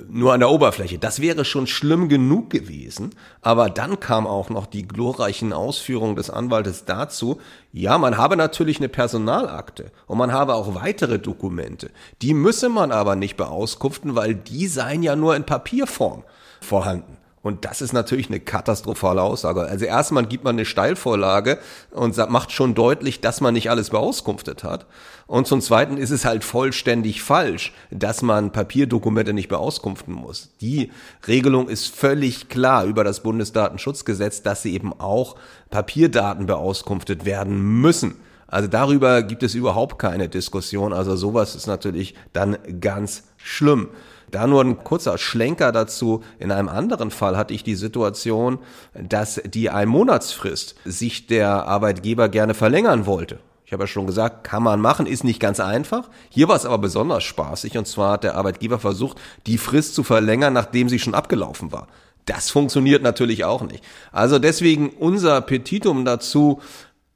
nur 0.09 0.33
an 0.33 0.41
der 0.41 0.51
Oberfläche. 0.51 0.99
Das 0.99 1.21
wäre 1.21 1.45
schon 1.45 1.67
schlimm 1.67 2.09
genug 2.09 2.51
gewesen. 2.51 3.11
Aber 3.41 3.69
dann 3.69 4.01
kam 4.01 4.27
auch 4.27 4.49
noch 4.49 4.67
die 4.67 4.87
glorreichen 4.87 5.53
Ausführungen 5.53 6.17
des 6.17 6.31
Anwaltes 6.31 6.85
dazu, 6.85 7.41
ja, 7.73 7.97
man 7.99 8.17
habe 8.17 8.37
natürlich 8.37 8.79
eine 8.79 8.89
Personalakte 8.89 9.91
und 10.07 10.19
man 10.19 10.33
habe 10.33 10.55
auch 10.55 10.75
weitere 10.75 11.19
Dokumente. 11.19 11.91
Die 12.21 12.35
müsse 12.35 12.69
man 12.69 12.93
aber 12.93 13.17
nicht 13.17 13.37
beauskunften, 13.37 14.15
weil 14.15 14.35
die 14.35 14.67
seien 14.67 15.03
ja 15.03 15.17
nur 15.17 15.35
in 15.37 15.45
Papierform 15.45 16.23
vorhanden. 16.61 17.17
Und 17.43 17.65
das 17.65 17.83
ist 17.83 17.93
natürlich 17.93 18.29
eine 18.29 18.39
katastrophale 18.39 19.21
Aussage. 19.21 19.63
Also 19.63 19.85
erstmal 19.85 20.27
gibt 20.27 20.45
man 20.45 20.55
eine 20.55 20.65
Steilvorlage 20.65 21.59
und 21.91 22.17
macht 22.31 22.53
schon 22.53 22.75
deutlich, 22.75 23.21
dass 23.21 23.41
man 23.41 23.55
nicht 23.55 23.69
alles 23.69 23.91
beauskunftet 23.91 24.63
hat. 24.63 24.87
Und 25.27 25.49
zum 25.49 25.61
Zweiten 25.61 25.97
ist 25.97 26.11
es 26.11 26.25
halt 26.25 26.45
vollständig 26.45 27.21
falsch, 27.23 27.73
dass 27.91 28.23
man 28.23 28.53
Papierdokumente 28.53 29.33
nicht 29.33 29.49
beauskunften 29.49 30.15
muss. 30.15 30.51
Die 30.61 30.93
Regelung 31.27 31.69
ist 31.69 31.93
völlig 31.93 32.49
klar 32.49 32.85
über 32.85 33.03
das 33.03 33.25
Bundesdatenschutzgesetz, 33.25 34.43
dass 34.43 34.63
sie 34.63 34.75
eben 34.75 34.93
auch 34.93 35.37
Papierdaten 35.71 36.47
beauskunftet 36.47 37.25
werden 37.25 37.81
müssen. 37.81 38.17
Also 38.47 38.69
darüber 38.69 39.23
gibt 39.23 39.43
es 39.43 39.55
überhaupt 39.55 39.99
keine 39.99 40.29
Diskussion. 40.29 40.93
Also 40.93 41.17
sowas 41.17 41.57
ist 41.57 41.67
natürlich 41.67 42.15
dann 42.35 42.59
ganz 42.81 43.25
schlimm. 43.39 43.89
Da 44.33 44.47
nur 44.47 44.65
ein 44.65 44.83
kurzer 44.83 45.19
Schlenker 45.19 45.73
dazu. 45.73 46.25
In 46.39 46.51
einem 46.51 46.71
anderen 46.71 47.11
Fall 47.11 47.37
hatte 47.37 47.53
ich 47.53 47.65
die 47.65 47.75
Situation, 47.75 48.59
dass 48.95 49.41
die 49.45 49.69
Einmonatsfrist 49.69 50.75
sich 50.87 51.27
der 51.27 51.67
Arbeitgeber 51.67 52.31
gerne 52.31 52.55
verlängern 52.55 53.05
wollte. 53.05 53.41
Ich 53.67 53.75
habe 53.75 53.85
ja 53.85 53.89
schon 53.89 54.07
gesagt, 54.07 54.45
kann 54.45 54.63
man 54.63 54.81
machen, 54.81 55.07
ist 55.07 55.23
nicht 55.23 55.39
ganz 55.39 55.61
einfach. 55.61 56.09
Hier 56.31 56.49
war 56.49 56.57
es 56.57 56.65
aber 56.65 56.79
besonders 56.79 57.25
spaßig 57.25 57.77
und 57.77 57.87
zwar 57.87 58.13
hat 58.13 58.25
der 58.25 58.35
Arbeitgeber 58.35 58.79
versucht, 58.79 59.21
die 59.47 59.59
Frist 59.59 59.95
zu 59.95 60.03
verlängern, 60.03 60.55
nachdem 60.55 60.89
sie 60.89 60.99
schon 60.99 61.15
abgelaufen 61.15 61.71
war. 61.71 61.89
Das 62.25 62.51
funktioniert 62.51 63.03
natürlich 63.03 63.45
auch 63.45 63.63
nicht. 63.63 63.85
Also 64.13 64.39
deswegen 64.39 64.91
unser 64.91 65.43
Petitum 65.43 66.07
dazu 66.07 66.63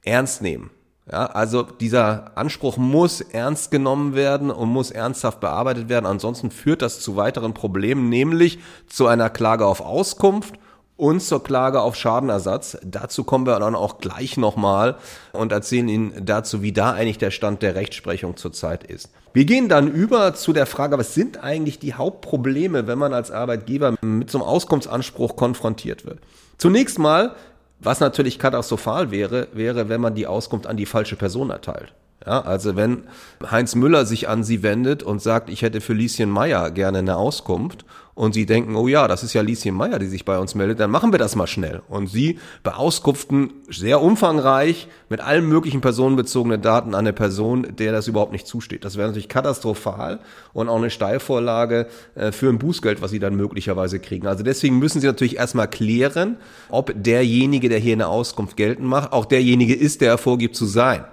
ernst 0.03 0.43
nehmen. 0.43 0.69
Ja, 1.09 1.27
also 1.27 1.63
dieser 1.63 2.31
Anspruch 2.35 2.75
muss 2.75 3.21
ernst 3.21 3.71
genommen 3.71 4.13
werden 4.13 4.51
und 4.51 4.67
muss 4.67 4.91
ernsthaft 4.91 5.39
bearbeitet 5.39 5.87
werden. 5.87 6.05
Ansonsten 6.05 6.51
führt 6.51 6.81
das 6.81 6.99
zu 6.99 7.15
weiteren 7.15 7.53
Problemen, 7.53 8.09
nämlich 8.09 8.59
zu 8.87 9.07
einer 9.07 9.29
Klage 9.29 9.65
auf 9.65 9.79
Auskunft 9.79 10.55
und 10.97 11.21
zur 11.21 11.43
Klage 11.43 11.81
auf 11.81 11.95
Schadenersatz. 11.95 12.77
Dazu 12.83 13.23
kommen 13.23 13.45
wir 13.45 13.57
dann 13.59 13.75
auch 13.75 13.99
gleich 13.99 14.35
nochmal 14.35 14.97
und 15.31 15.53
erzählen 15.53 15.87
Ihnen 15.87 16.25
dazu, 16.25 16.61
wie 16.61 16.73
da 16.73 16.91
eigentlich 16.91 17.19
der 17.19 17.31
Stand 17.31 17.61
der 17.61 17.75
Rechtsprechung 17.75 18.35
zurzeit 18.35 18.83
ist. 18.83 19.09
Wir 19.31 19.45
gehen 19.45 19.69
dann 19.69 19.87
über 19.87 20.33
zu 20.33 20.51
der 20.51 20.65
Frage, 20.65 20.97
was 20.97 21.13
sind 21.13 21.41
eigentlich 21.41 21.79
die 21.79 21.93
Hauptprobleme, 21.93 22.87
wenn 22.87 22.97
man 22.97 23.13
als 23.13 23.31
Arbeitgeber 23.31 23.95
mit 24.01 24.29
so 24.29 24.39
einem 24.39 24.47
Auskunftsanspruch 24.47 25.35
konfrontiert 25.35 26.05
wird. 26.05 26.19
Zunächst 26.57 26.97
mal 26.99 27.35
was 27.79 27.99
natürlich 27.99 28.39
katastrophal 28.39 29.11
wäre, 29.11 29.47
wäre, 29.53 29.89
wenn 29.89 30.01
man 30.01 30.15
die 30.15 30.27
Auskunft 30.27 30.67
an 30.67 30.77
die 30.77 30.85
falsche 30.85 31.15
Person 31.15 31.49
erteilt. 31.49 31.93
Ja, 32.27 32.41
also 32.41 32.75
wenn 32.75 33.03
Heinz 33.49 33.73
Müller 33.73 34.05
sich 34.05 34.27
an 34.27 34.43
Sie 34.43 34.61
wendet 34.61 35.01
und 35.01 35.21
sagt, 35.21 35.49
ich 35.49 35.61
hätte 35.61 35.79
für 35.79 35.93
Lieschen 35.93 36.29
Meier 36.29 36.71
gerne 36.71 36.97
eine 36.97 37.15
Auskunft 37.15 37.85
und 38.15 38.33
Sie 38.33 38.45
denken, 38.45 38.75
oh 38.75 38.89
ja, 38.89 39.07
das 39.07 39.23
ist 39.23 39.33
ja 39.33 39.41
Lieschen 39.41 39.73
Meier, 39.73 39.97
die 39.97 40.07
sich 40.07 40.25
bei 40.25 40.37
uns 40.37 40.53
meldet, 40.53 40.81
dann 40.81 40.91
machen 40.91 41.13
wir 41.13 41.19
das 41.19 41.37
mal 41.37 41.47
schnell. 41.47 41.83
Und 41.87 42.07
Sie 42.07 42.37
beauskunften 42.63 43.53
sehr 43.69 44.01
umfangreich 44.01 44.89
mit 45.07 45.21
allen 45.21 45.47
möglichen 45.47 45.79
personenbezogenen 45.79 46.61
Daten 46.61 46.89
an 46.95 47.05
eine 47.05 47.13
Person, 47.13 47.65
der 47.77 47.93
das 47.93 48.09
überhaupt 48.09 48.33
nicht 48.33 48.45
zusteht. 48.45 48.83
Das 48.83 48.97
wäre 48.97 49.07
natürlich 49.07 49.29
katastrophal 49.29 50.19
und 50.51 50.67
auch 50.67 50.75
eine 50.75 50.89
Steilvorlage 50.89 51.87
äh, 52.15 52.33
für 52.33 52.49
ein 52.49 52.59
Bußgeld, 52.59 53.01
was 53.01 53.11
Sie 53.11 53.19
dann 53.19 53.37
möglicherweise 53.37 54.01
kriegen. 54.01 54.27
Also 54.27 54.43
deswegen 54.43 54.79
müssen 54.79 54.99
Sie 54.99 55.07
natürlich 55.07 55.37
erstmal 55.37 55.69
klären, 55.69 56.35
ob 56.67 56.91
derjenige, 56.93 57.69
der 57.69 57.79
hier 57.79 57.93
eine 57.93 58.07
Auskunft 58.07 58.57
geltend 58.57 58.89
macht, 58.89 59.13
auch 59.13 59.23
derjenige 59.23 59.75
ist, 59.75 60.01
der 60.01 60.09
er 60.09 60.17
vorgibt 60.17 60.57
zu 60.57 60.65
sein. 60.65 61.05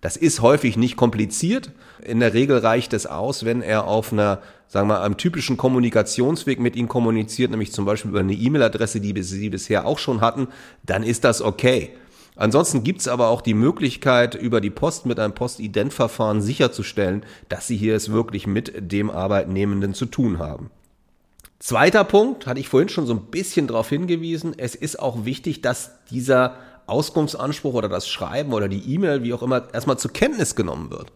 Das 0.00 0.16
ist 0.16 0.42
häufig 0.42 0.76
nicht 0.76 0.96
kompliziert. 0.96 1.70
In 2.04 2.20
der 2.20 2.34
Regel 2.34 2.58
reicht 2.58 2.92
es 2.92 3.06
aus, 3.06 3.44
wenn 3.44 3.62
er 3.62 3.86
auf 3.86 4.12
einer, 4.12 4.40
sagen 4.68 4.88
wir, 4.88 5.00
einem 5.00 5.16
typischen 5.16 5.56
Kommunikationsweg 5.56 6.60
mit 6.60 6.76
Ihnen 6.76 6.88
kommuniziert, 6.88 7.50
nämlich 7.50 7.72
zum 7.72 7.86
Beispiel 7.86 8.10
über 8.10 8.20
eine 8.20 8.34
E-Mail-Adresse, 8.34 9.00
die 9.00 9.22
Sie 9.22 9.48
bisher 9.48 9.86
auch 9.86 9.98
schon 9.98 10.20
hatten, 10.20 10.48
dann 10.84 11.02
ist 11.02 11.24
das 11.24 11.40
okay. 11.40 11.90
Ansonsten 12.36 12.84
gibt's 12.84 13.08
aber 13.08 13.28
auch 13.28 13.40
die 13.40 13.54
Möglichkeit, 13.54 14.34
über 14.34 14.60
die 14.60 14.70
Post 14.70 15.06
mit 15.06 15.18
einem 15.18 15.32
Postident-Verfahren 15.32 16.42
sicherzustellen, 16.42 17.24
dass 17.48 17.66
Sie 17.66 17.78
hier 17.78 17.96
es 17.96 18.12
wirklich 18.12 18.46
mit 18.46 18.74
dem 18.76 19.10
Arbeitnehmenden 19.10 19.94
zu 19.94 20.04
tun 20.04 20.38
haben. 20.38 20.70
Zweiter 21.58 22.04
Punkt, 22.04 22.46
hatte 22.46 22.60
ich 22.60 22.68
vorhin 22.68 22.90
schon 22.90 23.06
so 23.06 23.14
ein 23.14 23.30
bisschen 23.30 23.66
darauf 23.66 23.88
hingewiesen, 23.88 24.52
es 24.58 24.74
ist 24.74 25.00
auch 25.00 25.24
wichtig, 25.24 25.62
dass 25.62 25.92
dieser 26.10 26.56
Auskunftsanspruch 26.86 27.74
oder 27.74 27.88
das 27.88 28.08
Schreiben 28.08 28.52
oder 28.52 28.68
die 28.68 28.94
E-Mail, 28.94 29.22
wie 29.22 29.32
auch 29.34 29.42
immer, 29.42 29.72
erstmal 29.72 29.98
zur 29.98 30.12
Kenntnis 30.12 30.54
genommen 30.54 30.90
wird. 30.90 31.12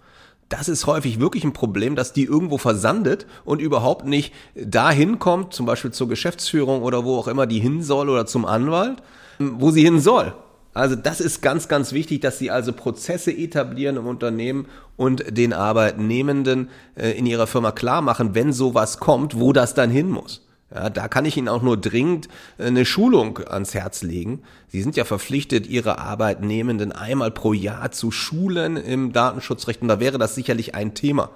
das 0.49 0.69
ist 0.69 0.87
häufig 0.87 1.21
wirklich 1.21 1.45
ein 1.45 1.53
Problem, 1.53 1.95
dass 1.95 2.13
die 2.13 2.25
irgendwo 2.25 2.59
versandet 2.59 3.27
und 3.45 3.61
überhaupt 3.61 4.05
nicht 4.05 4.35
dahin 4.57 5.21
kommt, 5.21 5.55
zum 5.55 5.65
Beispiel 5.65 5.93
zur 5.93 6.09
Geschäftsführung 6.09 6.83
oder 6.83 7.05
wo 7.05 7.17
auch 7.17 7.29
immer 7.29 7.47
die 7.47 7.61
hin 7.61 7.83
soll 7.85 8.09
oder 8.09 8.27
zum 8.27 8.45
Anwalt, 8.45 9.01
wo 9.39 9.71
sie 9.71 9.83
hin 9.83 10.01
soll. 10.01 10.35
Also 10.73 10.97
das 10.97 11.21
ist 11.21 11.43
ganz, 11.43 11.69
ganz 11.69 11.93
wichtig, 11.93 12.21
dass 12.21 12.39
Sie 12.39 12.51
also 12.51 12.73
Prozesse 12.73 13.33
etablieren 13.33 13.97
im 13.97 14.07
Unternehmen 14.07 14.67
und 14.97 15.37
den 15.37 15.53
Arbeitnehmenden 15.53 16.71
äh, 16.95 17.11
in 17.11 17.27
ihrer 17.27 17.49
Firma 17.49 17.73
klar 17.73 18.03
machen, 18.03 18.35
wenn 18.35 18.53
sowas 18.53 19.01
kommt, 19.01 19.39
wo 19.39 19.53
das 19.53 19.75
dann 19.75 19.91
hin 19.91 20.09
muss. 20.09 20.47
Ja, 20.73 20.89
da 20.89 21.09
kann 21.09 21.25
ich 21.25 21.37
Ihnen 21.37 21.49
auch 21.49 21.63
nur 21.63 21.77
dringend 21.77 22.29
äh, 22.59 22.67
eine 22.67 22.85
Schulung 22.85 23.39
ans 23.39 23.75
Herz 23.75 24.03
legen. 24.03 24.43
Sie 24.69 24.83
sind 24.83 24.97
ja 24.97 25.05
verpflichtet, 25.05 25.67
Ihre 25.67 25.99
Arbeitnehmenden 25.99 26.93
einmal 26.93 27.31
pro 27.31 27.53
Jahr 27.53 27.91
zu 27.91 28.11
schulen 28.11 28.77
im 28.77 29.13
Datenschutzrecht 29.13 29.83
und 29.83 29.89
da 29.89 29.99
wäre 29.99 30.19
das 30.19 30.35
sicherlich 30.35 30.75
ein 30.75 30.95
Thema. 30.95 31.31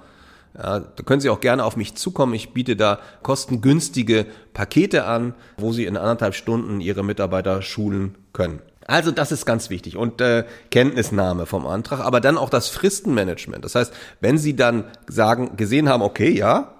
Ja, 0.57 0.79
da 0.79 1.03
können 1.03 1.19
Sie 1.19 1.29
auch 1.29 1.41
gerne 1.41 1.65
auf 1.65 1.75
mich 1.75 1.95
zukommen. 1.95 2.33
Ich 2.33 2.53
biete 2.53 2.77
da 2.77 2.99
kostengünstige 3.23 4.25
Pakete 4.53 5.05
an, 5.05 5.33
wo 5.57 5.73
Sie 5.73 5.85
in 5.85 5.97
anderthalb 5.97 6.33
Stunden 6.33 6.79
Ihre 6.79 7.03
Mitarbeiter 7.03 7.61
schulen 7.61 8.15
können. 8.31 8.61
Also 8.87 9.11
das 9.11 9.31
ist 9.31 9.45
ganz 9.45 9.69
wichtig 9.69 9.97
und 9.97 10.21
äh, 10.21 10.45
Kenntnisnahme 10.69 11.47
vom 11.47 11.65
Antrag, 11.65 12.01
aber 12.01 12.21
dann 12.21 12.37
auch 12.37 12.51
das 12.51 12.69
Fristenmanagement. 12.69 13.65
Das 13.65 13.75
heißt, 13.75 13.91
wenn 14.21 14.37
Sie 14.37 14.55
dann 14.55 14.85
sagen, 15.07 15.57
gesehen 15.57 15.89
haben, 15.89 16.03
okay, 16.03 16.29
ja, 16.29 16.74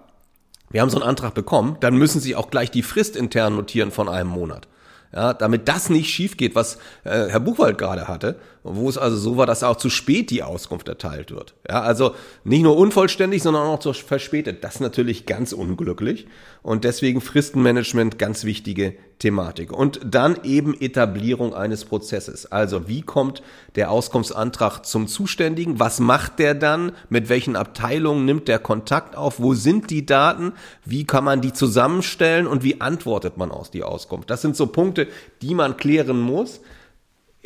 wir 0.70 0.82
haben 0.82 0.90
so 0.90 0.98
einen 0.98 1.08
Antrag 1.08 1.34
bekommen, 1.34 1.78
dann 1.80 1.96
müssen 1.96 2.20
Sie 2.20 2.36
auch 2.36 2.50
gleich 2.50 2.72
die 2.72 2.84
Frist 2.84 3.16
intern 3.16 3.56
notieren 3.56 3.92
von 3.92 4.10
einem 4.10 4.30
Monat. 4.30 4.68
Ja, 5.14 5.34
damit 5.34 5.68
das 5.68 5.90
nicht 5.90 6.10
schief 6.10 6.36
geht, 6.36 6.56
was 6.56 6.76
äh, 7.06 7.30
Herr 7.30 7.40
Buchwald 7.40 7.78
gerade 7.78 8.08
hatte, 8.08 8.38
wo 8.66 8.90
es 8.90 8.98
also 8.98 9.16
so 9.16 9.38
war, 9.38 9.46
dass 9.46 9.64
auch 9.64 9.78
zu 9.78 9.90
spät 9.90 10.32
die 10.32 10.42
Auskunft 10.42 10.88
erteilt 10.88 11.32
wird. 11.32 11.54
Ja, 11.70 11.82
also 11.82 12.16
nicht 12.44 12.64
nur 12.64 12.76
unvollständig, 12.76 13.44
sondern 13.44 13.68
auch 13.68 13.82
so 13.82 13.94
verspätet. 13.94 14.64
Das 14.64 14.76
ist 14.76 14.82
natürlich 14.82 15.28
ganz 15.28 15.54
unglücklich 15.54 16.26
und 16.64 16.84
deswegen 16.84 17.22
Fristenmanagement 17.22 18.18
ganz 18.18 18.44
wichtige 18.44 18.96
Thematik. 19.20 19.72
Und 19.72 20.02
dann 20.04 20.40
eben 20.44 20.80
Etablierung 20.80 21.54
eines 21.54 21.86
Prozesses. 21.86 22.52
Also 22.52 22.88
wie 22.88 23.04
kommt 23.04 23.44
der 23.76 23.92
Auskunftsantrag 23.92 24.86
zum 24.86 25.08
Zuständigen? 25.08 25.80
Was 25.80 26.00
macht 26.00 26.40
der 26.40 26.56
dann? 26.56 26.94
Mit 27.10 27.30
welchen 27.30 27.56
Abteilungen 27.56 28.26
nimmt 28.26 28.48
der 28.48 28.60
Kontakt 28.60 29.16
auf? 29.16 29.40
Wo 29.40 29.54
sind 29.54 29.92
die 29.92 30.06
Daten? 30.06 30.54
Wie 30.84 31.06
kann 31.06 31.24
man 31.24 31.42
die 31.42 31.54
zusammenstellen? 31.54 32.48
Und 32.48 32.64
wie 32.64 32.82
antwortet 32.82 33.38
man 33.38 33.52
aus 33.52 33.70
die 33.70 33.84
Auskunft? 33.84 34.30
Das 34.30 34.42
sind 34.42 34.56
so 34.56 34.68
Punkte, 34.68 35.08
die 35.44 35.54
man 35.54 35.78
klären 35.78 36.20
muss. 36.20 36.62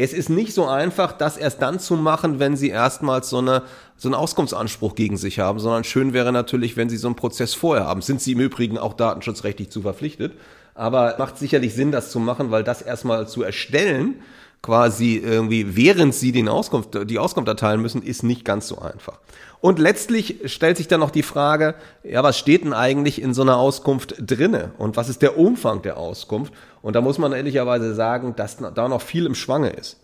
Es 0.01 0.13
ist 0.13 0.29
nicht 0.29 0.53
so 0.53 0.65
einfach, 0.65 1.11
das 1.11 1.35
erst 1.35 1.61
dann 1.61 1.77
zu 1.77 1.97
machen, 1.97 2.39
wenn 2.39 2.55
Sie 2.55 2.69
erstmals 2.69 3.29
so, 3.29 3.39
eine, 3.39 3.63
so 3.97 4.07
einen 4.07 4.15
Auskunftsanspruch 4.15 4.95
gegen 4.95 5.17
sich 5.17 5.39
haben, 5.39 5.59
sondern 5.59 5.83
schön 5.83 6.13
wäre 6.13 6.31
natürlich, 6.31 6.77
wenn 6.77 6.87
Sie 6.87 6.95
so 6.95 7.09
einen 7.09 7.17
Prozess 7.17 7.53
vorher 7.53 7.85
haben. 7.85 8.01
Sind 8.01 8.21
Sie 8.21 8.31
im 8.31 8.39
Übrigen 8.39 8.77
auch 8.77 8.93
datenschutzrechtlich 8.93 9.71
zu 9.71 9.81
verpflichtet? 9.81 10.37
Aber 10.73 11.15
macht 11.19 11.37
sicherlich 11.37 11.73
Sinn, 11.73 11.91
das 11.91 12.11
zu 12.11 12.21
machen, 12.21 12.49
weil 12.49 12.63
das 12.63 12.81
erstmal 12.81 13.27
zu 13.27 13.43
erstellen, 13.43 14.21
quasi 14.61 15.17
irgendwie, 15.17 15.75
während 15.75 16.15
Sie 16.15 16.31
den 16.31 16.47
Auskunft, 16.47 16.97
die 17.09 17.19
Auskunft 17.19 17.49
erteilen 17.49 17.81
müssen, 17.81 18.01
ist 18.01 18.23
nicht 18.23 18.45
ganz 18.45 18.69
so 18.69 18.79
einfach. 18.79 19.19
Und 19.59 19.79
letztlich 19.79 20.39
stellt 20.45 20.77
sich 20.77 20.87
dann 20.87 21.01
noch 21.01 21.11
die 21.11 21.23
Frage, 21.23 21.75
ja, 22.03 22.23
was 22.23 22.37
steht 22.37 22.63
denn 22.63 22.71
eigentlich 22.71 23.21
in 23.21 23.33
so 23.33 23.41
einer 23.41 23.57
Auskunft 23.57 24.15
drinne? 24.17 24.71
Und 24.77 24.95
was 24.95 25.09
ist 25.09 25.21
der 25.21 25.37
Umfang 25.37 25.81
der 25.81 25.97
Auskunft? 25.97 26.53
Und 26.81 26.95
da 26.95 27.01
muss 27.01 27.17
man 27.17 27.33
ehrlicherweise 27.33 27.93
sagen, 27.93 28.35
dass 28.35 28.57
da 28.57 28.87
noch 28.87 29.01
viel 29.01 29.25
im 29.25 29.35
Schwange 29.35 29.69
ist. 29.69 29.99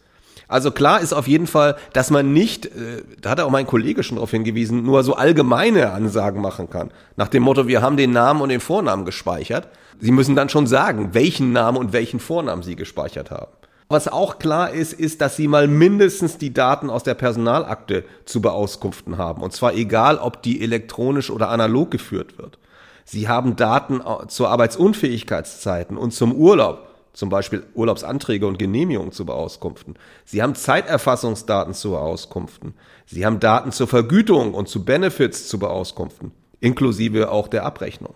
Also 0.48 0.72
klar 0.72 1.02
ist 1.02 1.14
auf 1.14 1.28
jeden 1.28 1.48
Fall, 1.48 1.76
dass 1.94 2.12
man 2.12 2.34
nicht, 2.34 2.68
äh, 2.68 3.04
da 3.20 3.32
hat 3.32 3.40
auch 3.40 3.50
mein 3.50 3.66
Kollege 3.66 4.04
schon 4.04 4.18
darauf 4.18 4.32
hingewiesen, 4.32 4.84
nur 4.84 5.04
so 5.04 5.16
allgemeine 5.16 5.92
Ansagen 5.92 6.42
machen 6.42 6.70
kann. 6.70 6.92
Nach 7.16 7.28
dem 7.28 7.44
Motto, 7.44 7.68
wir 7.68 7.82
haben 7.82 7.98
den 7.98 8.12
Namen 8.12 8.42
und 8.42 8.50
den 8.50 8.60
Vornamen 8.60 9.06
gespeichert. 9.06 9.70
Sie 10.00 10.12
müssen 10.12 10.36
dann 10.36 10.50
schon 10.50 10.68
sagen, 10.68 11.14
welchen 11.14 11.52
Namen 11.52 11.78
und 11.78 11.94
welchen 11.94 12.20
Vornamen 12.20 12.64
Sie 12.64 12.76
gespeichert 12.76 13.32
haben. 13.32 13.52
Was 13.88 14.08
auch 14.08 14.40
klar 14.40 14.72
ist, 14.72 14.94
ist, 14.94 15.22
dass 15.22 15.36
Sie 15.36 15.48
mal 15.48 15.68
mindestens 15.68 16.38
die 16.38 16.54
Daten 16.54 16.90
aus 16.90 17.04
der 17.04 17.14
Personalakte 17.14 18.04
zu 18.26 18.42
beauskunften 18.42 19.18
haben. 19.18 19.42
Und 19.44 19.54
zwar 19.54 19.76
egal, 19.76 20.18
ob 20.18 20.42
die 20.42 20.62
elektronisch 20.62 21.30
oder 21.30 21.50
analog 21.50 21.92
geführt 21.92 22.38
wird. 22.38 22.58
Sie 23.06 23.28
haben 23.30 23.56
Daten 23.56 24.02
zur 24.28 24.50
Arbeitsunfähigkeitszeiten 24.50 25.96
und 25.96 26.12
zum 26.12 26.34
Urlaub, 26.34 26.89
zum 27.13 27.30
Beispiel 27.30 27.63
Urlaubsanträge 27.76 28.48
und 28.48 28.60
Genehmigungen 28.60 29.12
zu 29.12 29.26
beauskunften. 29.26 29.96
Sie 30.26 30.41
haben 30.41 30.56
Zeiterfassungsdaten 30.56 31.74
zu 31.74 31.91
beauskunften. 31.91 32.74
Sie 33.06 33.26
haben 33.26 33.39
Daten 33.39 33.72
zur 33.72 33.88
Vergütung 33.88 34.54
und 34.56 34.68
zu 34.68 34.84
Benefits 34.84 35.48
zu 35.48 35.60
beauskunften, 35.60 36.32
inklusive 36.60 37.32
auch 37.32 37.48
der 37.48 37.63
Abrechnung. 37.63 38.15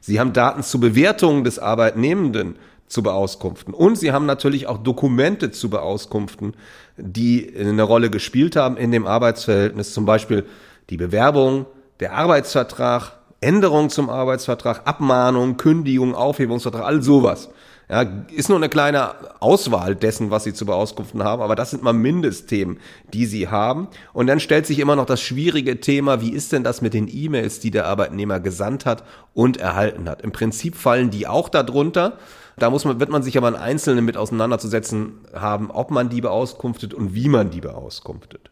Sie 0.00 0.20
haben 0.20 0.32
Daten 0.32 0.62
zu 0.62 0.78
Bewertungen 0.78 1.42
des 1.42 1.58
Arbeitnehmenden 1.58 2.56
zu 2.86 3.02
beauskunften. 3.02 3.74
Und 3.74 3.96
sie 3.96 4.12
haben 4.12 4.24
natürlich 4.24 4.66
auch 4.66 4.78
Dokumente 4.78 5.50
zu 5.50 5.68
beauskunften, 5.68 6.54
die 6.96 7.52
eine 7.58 7.82
Rolle 7.82 8.08
gespielt 8.08 8.56
haben 8.56 8.76
in 8.76 8.92
dem 8.92 9.06
Arbeitsverhältnis, 9.06 9.92
zum 9.92 10.06
Beispiel 10.06 10.46
die 10.90 10.96
Bewerbung, 10.96 11.66
der 12.00 12.14
Arbeitsvertrag, 12.14 13.17
Änderung 13.40 13.88
zum 13.90 14.10
Arbeitsvertrag, 14.10 14.86
Abmahnung, 14.86 15.56
Kündigung, 15.56 16.14
Aufhebungsvertrag, 16.14 16.84
all 16.84 17.02
sowas. 17.02 17.48
Ja, 17.90 18.02
ist 18.30 18.50
nur 18.50 18.58
eine 18.58 18.68
kleine 18.68 19.14
Auswahl 19.40 19.94
dessen, 19.94 20.30
was 20.30 20.44
Sie 20.44 20.52
zu 20.52 20.66
beauskunften 20.66 21.22
haben, 21.22 21.40
aber 21.40 21.56
das 21.56 21.70
sind 21.70 21.82
mal 21.82 21.94
Mindestthemen, 21.94 22.80
die 23.14 23.24
Sie 23.24 23.48
haben. 23.48 23.88
Und 24.12 24.26
dann 24.26 24.40
stellt 24.40 24.66
sich 24.66 24.78
immer 24.78 24.94
noch 24.94 25.06
das 25.06 25.22
schwierige 25.22 25.80
Thema, 25.80 26.20
wie 26.20 26.32
ist 26.32 26.52
denn 26.52 26.64
das 26.64 26.82
mit 26.82 26.92
den 26.92 27.08
E-Mails, 27.10 27.60
die 27.60 27.70
der 27.70 27.86
Arbeitnehmer 27.86 28.40
gesandt 28.40 28.84
hat 28.84 29.04
und 29.32 29.56
erhalten 29.56 30.06
hat? 30.06 30.20
Im 30.20 30.32
Prinzip 30.32 30.76
fallen 30.76 31.08
die 31.08 31.26
auch 31.26 31.48
darunter. 31.48 32.18
Da 32.58 32.68
muss 32.68 32.84
man, 32.84 33.00
wird 33.00 33.08
man 33.08 33.22
sich 33.22 33.38
aber 33.38 33.48
in 33.48 33.56
Einzelnen 33.56 34.04
mit 34.04 34.18
auseinanderzusetzen 34.18 35.14
haben, 35.32 35.70
ob 35.70 35.90
man 35.90 36.10
die 36.10 36.20
beauskunftet 36.20 36.92
und 36.92 37.14
wie 37.14 37.30
man 37.30 37.48
die 37.50 37.62
beauskunftet. 37.62 38.50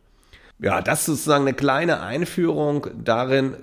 Ja, 0.60 0.80
das 0.80 1.00
ist 1.00 1.06
sozusagen 1.06 1.44
eine 1.44 1.52
kleine 1.52 2.00
Einführung 2.00 2.86
darin, 3.04 3.56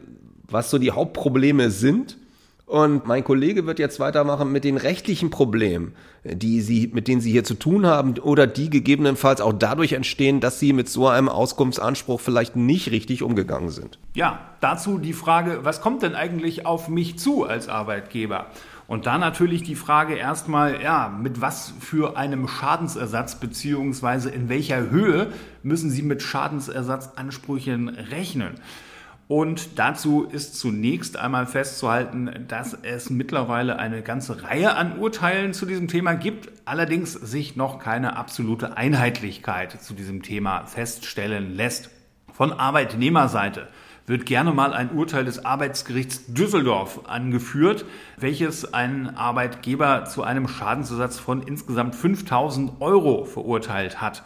was 0.44 0.70
so 0.70 0.78
die 0.78 0.92
Hauptprobleme 0.92 1.72
sind 1.72 2.18
und 2.66 3.06
mein 3.06 3.24
Kollege 3.24 3.68
wird 3.68 3.78
jetzt 3.78 4.00
weitermachen 4.00 4.52
mit 4.52 4.64
den 4.64 4.78
rechtlichen 4.78 5.30
Problemen, 5.30 5.94
die 6.24 6.62
Sie, 6.62 6.90
mit 6.94 7.08
denen 7.08 7.20
Sie 7.20 7.32
hier 7.32 7.44
zu 7.44 7.56
tun 7.56 7.86
haben 7.86 8.18
oder 8.18 8.48
die 8.48 8.70
gegebenenfalls 8.70 9.42
auch 9.42 9.54
dadurch 9.54 9.94
entstehen, 9.94 10.40
dass 10.40 10.60
Sie 10.60 10.72
mit 10.72 10.88
so 10.88 11.08
einem 11.08 11.28
Auskunftsanspruch 11.28 12.22
vielleicht 12.22 12.56
nicht 12.56 12.90
richtig 12.90 13.22
umgegangen 13.22 13.70
sind. 13.70 14.00
Ja, 14.16 14.40
dazu 14.62 14.98
die 14.98 15.14
Frage, 15.14 15.60
was 15.64 15.82
kommt 15.82 16.04
denn 16.04 16.16
eigentlich 16.16 16.66
auf 16.66 16.88
mich 16.88 17.20
zu 17.20 17.44
als 17.44 17.68
Arbeitgeber? 17.68 18.48
Und 18.88 19.06
da 19.06 19.18
natürlich 19.18 19.64
die 19.64 19.76
Frage 19.76 20.16
erstmal, 20.16 20.82
ja, 20.82 21.10
mit 21.10 21.42
was 21.42 21.74
für 21.80 22.18
einem 22.18 22.48
Schadensersatz 22.48 23.36
beziehungsweise 23.36 24.30
in 24.30 24.50
welcher 24.50 24.90
Höhe 24.90 25.28
müssen 25.64 25.90
Sie 25.90 26.02
mit 26.02 26.22
Schadensersatzansprüchen 26.22 27.90
rechnen? 27.90 28.56
Und 29.28 29.80
dazu 29.80 30.26
ist 30.26 30.60
zunächst 30.60 31.18
einmal 31.18 31.48
festzuhalten, 31.48 32.46
dass 32.50 32.78
es 32.84 33.10
mittlerweile 33.10 33.80
eine 33.80 34.02
ganze 34.02 34.44
Reihe 34.44 34.76
an 34.76 35.00
Urteilen 35.00 35.54
zu 35.54 35.66
diesem 35.66 35.88
Thema 35.88 36.14
gibt, 36.14 36.52
allerdings 36.66 37.14
sich 37.14 37.56
noch 37.56 37.80
keine 37.80 38.18
absolute 38.18 38.76
Einheitlichkeit 38.76 39.82
zu 39.82 39.94
diesem 39.94 40.24
Thema 40.24 40.66
feststellen 40.66 41.56
lässt. 41.56 41.90
Von 42.34 42.52
Arbeitnehmerseite 42.52 43.70
wird 44.06 44.26
gerne 44.26 44.52
mal 44.52 44.74
ein 44.74 44.92
Urteil 44.92 45.24
des 45.24 45.46
Arbeitsgerichts 45.46 46.34
Düsseldorf 46.34 47.02
angeführt, 47.08 47.86
welches 48.18 48.74
einen 48.74 49.16
Arbeitgeber 49.16 50.06
zu 50.06 50.24
einem 50.24 50.48
Schadensersatz 50.50 51.20
von 51.20 51.42
insgesamt 51.42 51.96
5000 51.96 52.82
Euro 52.82 53.24
verurteilt 53.24 54.02
hat. 54.02 54.24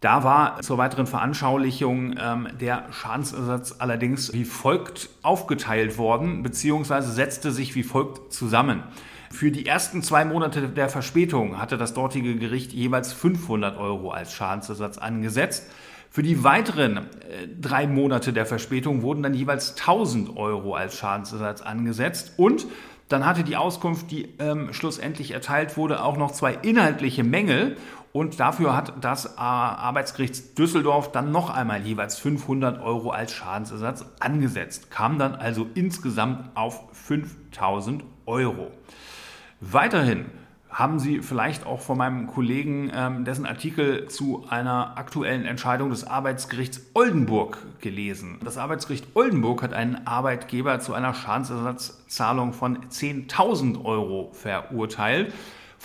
Da 0.00 0.24
war 0.24 0.60
zur 0.60 0.76
weiteren 0.76 1.06
Veranschaulichung 1.06 2.16
ähm, 2.18 2.48
der 2.60 2.84
Schadensersatz 2.90 3.76
allerdings 3.78 4.32
wie 4.34 4.44
folgt 4.44 5.08
aufgeteilt 5.22 5.96
worden, 5.96 6.42
beziehungsweise 6.42 7.10
setzte 7.10 7.50
sich 7.50 7.74
wie 7.74 7.82
folgt 7.82 8.32
zusammen. 8.32 8.82
Für 9.30 9.50
die 9.50 9.66
ersten 9.66 10.02
zwei 10.02 10.24
Monate 10.24 10.68
der 10.68 10.88
Verspätung 10.88 11.58
hatte 11.58 11.78
das 11.78 11.94
dortige 11.94 12.36
Gericht 12.36 12.72
jeweils 12.72 13.12
500 13.12 13.78
Euro 13.78 14.10
als 14.10 14.34
Schadensersatz 14.34 14.98
angesetzt. 14.98 15.70
Für 16.10 16.22
die 16.22 16.44
weiteren 16.44 16.98
äh, 16.98 17.48
drei 17.60 17.86
Monate 17.86 18.32
der 18.32 18.46
Verspätung 18.46 19.02
wurden 19.02 19.22
dann 19.22 19.34
jeweils 19.34 19.76
1000 19.76 20.36
Euro 20.36 20.74
als 20.74 20.96
Schadensersatz 20.96 21.62
angesetzt 21.62 22.34
und 22.36 22.66
dann 23.08 23.24
hatte 23.24 23.44
die 23.44 23.56
Auskunft, 23.56 24.10
die 24.10 24.34
ähm, 24.40 24.72
schlussendlich 24.72 25.30
erteilt 25.30 25.76
wurde, 25.76 26.02
auch 26.02 26.16
noch 26.16 26.32
zwei 26.32 26.54
inhaltliche 26.54 27.22
Mängel 27.22 27.76
und 28.16 28.40
dafür 28.40 28.74
hat 28.74 28.94
das 29.02 29.36
Arbeitsgericht 29.36 30.56
Düsseldorf 30.56 31.12
dann 31.12 31.32
noch 31.32 31.50
einmal 31.50 31.82
jeweils 31.82 32.18
500 32.18 32.80
Euro 32.80 33.10
als 33.10 33.32
Schadensersatz 33.32 34.06
angesetzt, 34.20 34.90
kam 34.90 35.18
dann 35.18 35.34
also 35.34 35.66
insgesamt 35.74 36.56
auf 36.56 36.80
5000 36.92 38.04
Euro. 38.24 38.70
Weiterhin 39.60 40.24
haben 40.70 40.98
Sie 40.98 41.20
vielleicht 41.20 41.66
auch 41.66 41.82
von 41.82 41.98
meinem 41.98 42.26
Kollegen 42.26 42.90
ähm, 42.94 43.26
dessen 43.26 43.44
Artikel 43.44 44.08
zu 44.08 44.46
einer 44.48 44.96
aktuellen 44.96 45.44
Entscheidung 45.44 45.90
des 45.90 46.04
Arbeitsgerichts 46.04 46.92
Oldenburg 46.94 47.58
gelesen. 47.82 48.38
Das 48.42 48.56
Arbeitsgericht 48.56 49.08
Oldenburg 49.12 49.62
hat 49.62 49.74
einen 49.74 50.06
Arbeitgeber 50.06 50.80
zu 50.80 50.94
einer 50.94 51.12
Schadensersatzzahlung 51.12 52.54
von 52.54 52.78
10.000 52.86 53.84
Euro 53.84 54.30
verurteilt. 54.32 55.34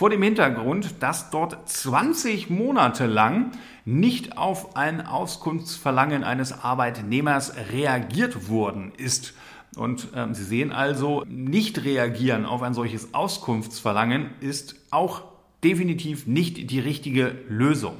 Vor 0.01 0.09
dem 0.09 0.23
Hintergrund, 0.23 0.95
dass 1.03 1.29
dort 1.29 1.69
20 1.69 2.49
Monate 2.49 3.05
lang 3.05 3.51
nicht 3.85 4.35
auf 4.35 4.75
ein 4.75 5.05
Auskunftsverlangen 5.05 6.23
eines 6.23 6.63
Arbeitnehmers 6.63 7.53
reagiert 7.71 8.49
worden 8.49 8.93
ist. 8.97 9.35
Und 9.75 10.07
ähm, 10.15 10.33
Sie 10.33 10.43
sehen 10.43 10.71
also, 10.71 11.23
nicht 11.27 11.85
reagieren 11.85 12.47
auf 12.47 12.63
ein 12.63 12.73
solches 12.73 13.13
Auskunftsverlangen 13.13 14.31
ist 14.39 14.73
auch 14.89 15.21
definitiv 15.63 16.25
nicht 16.25 16.71
die 16.71 16.79
richtige 16.79 17.35
Lösung. 17.47 17.93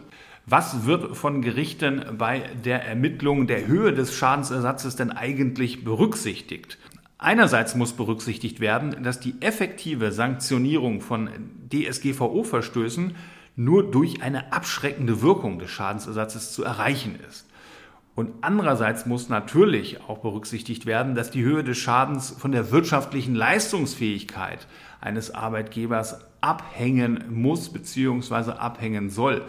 Was 0.48 0.88
wird 0.88 1.16
von 1.16 1.44
Gerichten 1.44 2.04
bei 2.18 2.50
der 2.66 2.84
Ermittlung 2.84 3.46
der 3.46 3.68
Höhe 3.68 3.94
des 3.94 4.16
Schadensersatzes 4.16 4.96
denn 4.96 5.12
eigentlich 5.12 5.84
berücksichtigt? 5.84 6.80
Einerseits 7.24 7.76
muss 7.76 7.94
berücksichtigt 7.94 8.60
werden, 8.62 9.04
dass 9.04 9.20
die 9.20 9.36
effektive 9.42 10.12
Sanktionierung 10.12 11.02
von 11.02 11.30
DSGVO-Verstößen 11.72 13.16
nur 13.56 13.92
durch 13.92 14.24
eine 14.24 14.52
abschreckende 14.52 15.22
Wirkung 15.22 15.60
des 15.60 15.70
Schadensersatzes 15.70 16.52
zu 16.52 16.64
erreichen 16.64 17.20
ist. 17.30 17.46
Und 18.16 18.32
andererseits 18.42 19.06
muss 19.06 19.30
natürlich 19.30 20.02
auch 20.02 20.18
berücksichtigt 20.18 20.88
werden, 20.88 21.14
dass 21.14 21.30
die 21.30 21.44
Höhe 21.44 21.64
des 21.64 21.78
Schadens 21.78 22.32
von 22.32 22.52
der 22.52 22.72
wirtschaftlichen 22.72 23.36
Leistungsfähigkeit 23.36 24.66
eines 25.00 25.30
Arbeitgebers 25.30 26.26
abhängen 26.42 27.26
muss 27.30 27.72
bzw. 27.72 28.54
abhängen 28.54 29.12
soll. 29.12 29.46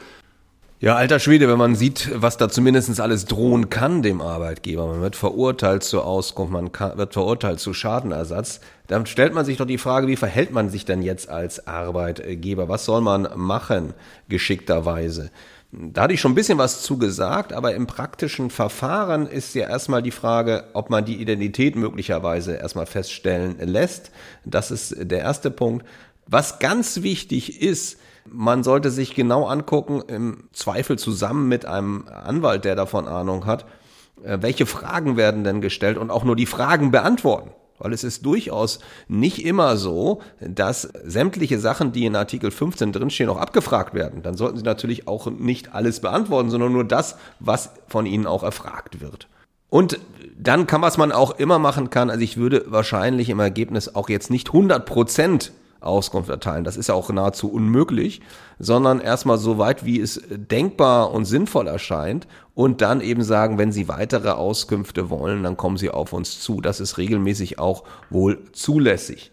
Ja, 0.82 0.96
alter 0.96 1.20
Schwede, 1.20 1.48
wenn 1.48 1.58
man 1.58 1.76
sieht, 1.76 2.10
was 2.12 2.38
da 2.38 2.48
zumindest 2.48 2.98
alles 2.98 3.26
drohen 3.26 3.70
kann 3.70 4.02
dem 4.02 4.20
Arbeitgeber, 4.20 4.88
man 4.88 5.00
wird 5.00 5.14
verurteilt 5.14 5.84
zur 5.84 6.04
Auskunft, 6.04 6.52
man 6.52 6.72
kann, 6.72 6.98
wird 6.98 7.12
verurteilt 7.12 7.60
zu 7.60 7.72
Schadenersatz, 7.72 8.58
dann 8.88 9.06
stellt 9.06 9.32
man 9.32 9.44
sich 9.44 9.58
doch 9.58 9.64
die 9.64 9.78
Frage, 9.78 10.08
wie 10.08 10.16
verhält 10.16 10.50
man 10.50 10.70
sich 10.70 10.84
denn 10.84 11.02
jetzt 11.02 11.28
als 11.28 11.68
Arbeitgeber? 11.68 12.68
Was 12.68 12.84
soll 12.84 13.00
man 13.00 13.28
machen, 13.36 13.94
geschickterweise? 14.28 15.30
Da 15.70 16.02
hatte 16.02 16.14
ich 16.14 16.20
schon 16.20 16.32
ein 16.32 16.34
bisschen 16.34 16.58
was 16.58 16.82
zu 16.82 16.98
gesagt, 16.98 17.52
aber 17.52 17.76
im 17.76 17.86
praktischen 17.86 18.50
Verfahren 18.50 19.28
ist 19.28 19.54
ja 19.54 19.68
erstmal 19.68 20.02
die 20.02 20.10
Frage, 20.10 20.64
ob 20.72 20.90
man 20.90 21.04
die 21.04 21.20
Identität 21.20 21.76
möglicherweise 21.76 22.56
erstmal 22.56 22.86
feststellen 22.86 23.56
lässt. 23.60 24.10
Das 24.44 24.72
ist 24.72 24.96
der 24.98 25.20
erste 25.20 25.52
Punkt. 25.52 25.86
Was 26.26 26.58
ganz 26.58 27.02
wichtig 27.02 27.62
ist, 27.62 27.98
man 28.28 28.62
sollte 28.62 28.90
sich 28.90 29.14
genau 29.14 29.46
angucken, 29.46 30.02
im 30.06 30.44
Zweifel 30.52 30.98
zusammen 30.98 31.48
mit 31.48 31.66
einem 31.66 32.06
Anwalt, 32.08 32.64
der 32.64 32.76
davon 32.76 33.08
Ahnung 33.08 33.46
hat, 33.46 33.64
äh, 34.24 34.38
welche 34.40 34.66
Fragen 34.66 35.16
werden 35.16 35.44
denn 35.44 35.60
gestellt 35.60 35.98
und 35.98 36.10
auch 36.10 36.24
nur 36.24 36.36
die 36.36 36.46
Fragen 36.46 36.90
beantworten. 36.90 37.50
Weil 37.78 37.92
es 37.92 38.04
ist 38.04 38.24
durchaus 38.24 38.78
nicht 39.08 39.44
immer 39.44 39.76
so, 39.76 40.22
dass 40.40 40.82
sämtliche 41.04 41.58
Sachen, 41.58 41.90
die 41.90 42.06
in 42.06 42.14
Artikel 42.14 42.52
15 42.52 42.92
drinstehen, 42.92 43.28
auch 43.28 43.38
abgefragt 43.38 43.92
werden. 43.92 44.22
Dann 44.22 44.36
sollten 44.36 44.58
Sie 44.58 44.62
natürlich 44.62 45.08
auch 45.08 45.26
nicht 45.26 45.74
alles 45.74 45.98
beantworten, 45.98 46.50
sondern 46.50 46.72
nur 46.72 46.84
das, 46.84 47.16
was 47.40 47.70
von 47.88 48.06
Ihnen 48.06 48.26
auch 48.26 48.44
erfragt 48.44 49.00
wird. 49.00 49.26
Und 49.68 49.98
dann 50.38 50.66
kann, 50.66 50.82
was 50.82 50.98
man 50.98 51.12
auch 51.12 51.38
immer 51.38 51.58
machen 51.58 51.90
kann, 51.90 52.10
also 52.10 52.22
ich 52.22 52.36
würde 52.36 52.66
wahrscheinlich 52.66 53.30
im 53.30 53.40
Ergebnis 53.40 53.94
auch 53.94 54.08
jetzt 54.08 54.30
nicht 54.30 54.48
100 54.48 54.86
Prozent 54.86 55.52
Auskunft 55.82 56.30
erteilen. 56.30 56.64
Das 56.64 56.76
ist 56.76 56.88
ja 56.88 56.94
auch 56.94 57.10
nahezu 57.10 57.50
unmöglich, 57.50 58.20
sondern 58.58 59.00
erstmal 59.00 59.38
so 59.38 59.58
weit, 59.58 59.84
wie 59.84 60.00
es 60.00 60.22
denkbar 60.28 61.12
und 61.12 61.24
sinnvoll 61.24 61.66
erscheint 61.66 62.26
und 62.54 62.80
dann 62.80 63.00
eben 63.00 63.24
sagen, 63.24 63.58
wenn 63.58 63.72
Sie 63.72 63.88
weitere 63.88 64.30
Auskünfte 64.30 65.10
wollen, 65.10 65.42
dann 65.42 65.56
kommen 65.56 65.76
Sie 65.76 65.90
auf 65.90 66.12
uns 66.12 66.40
zu. 66.40 66.60
Das 66.60 66.80
ist 66.80 66.98
regelmäßig 66.98 67.58
auch 67.58 67.84
wohl 68.10 68.38
zulässig. 68.52 69.31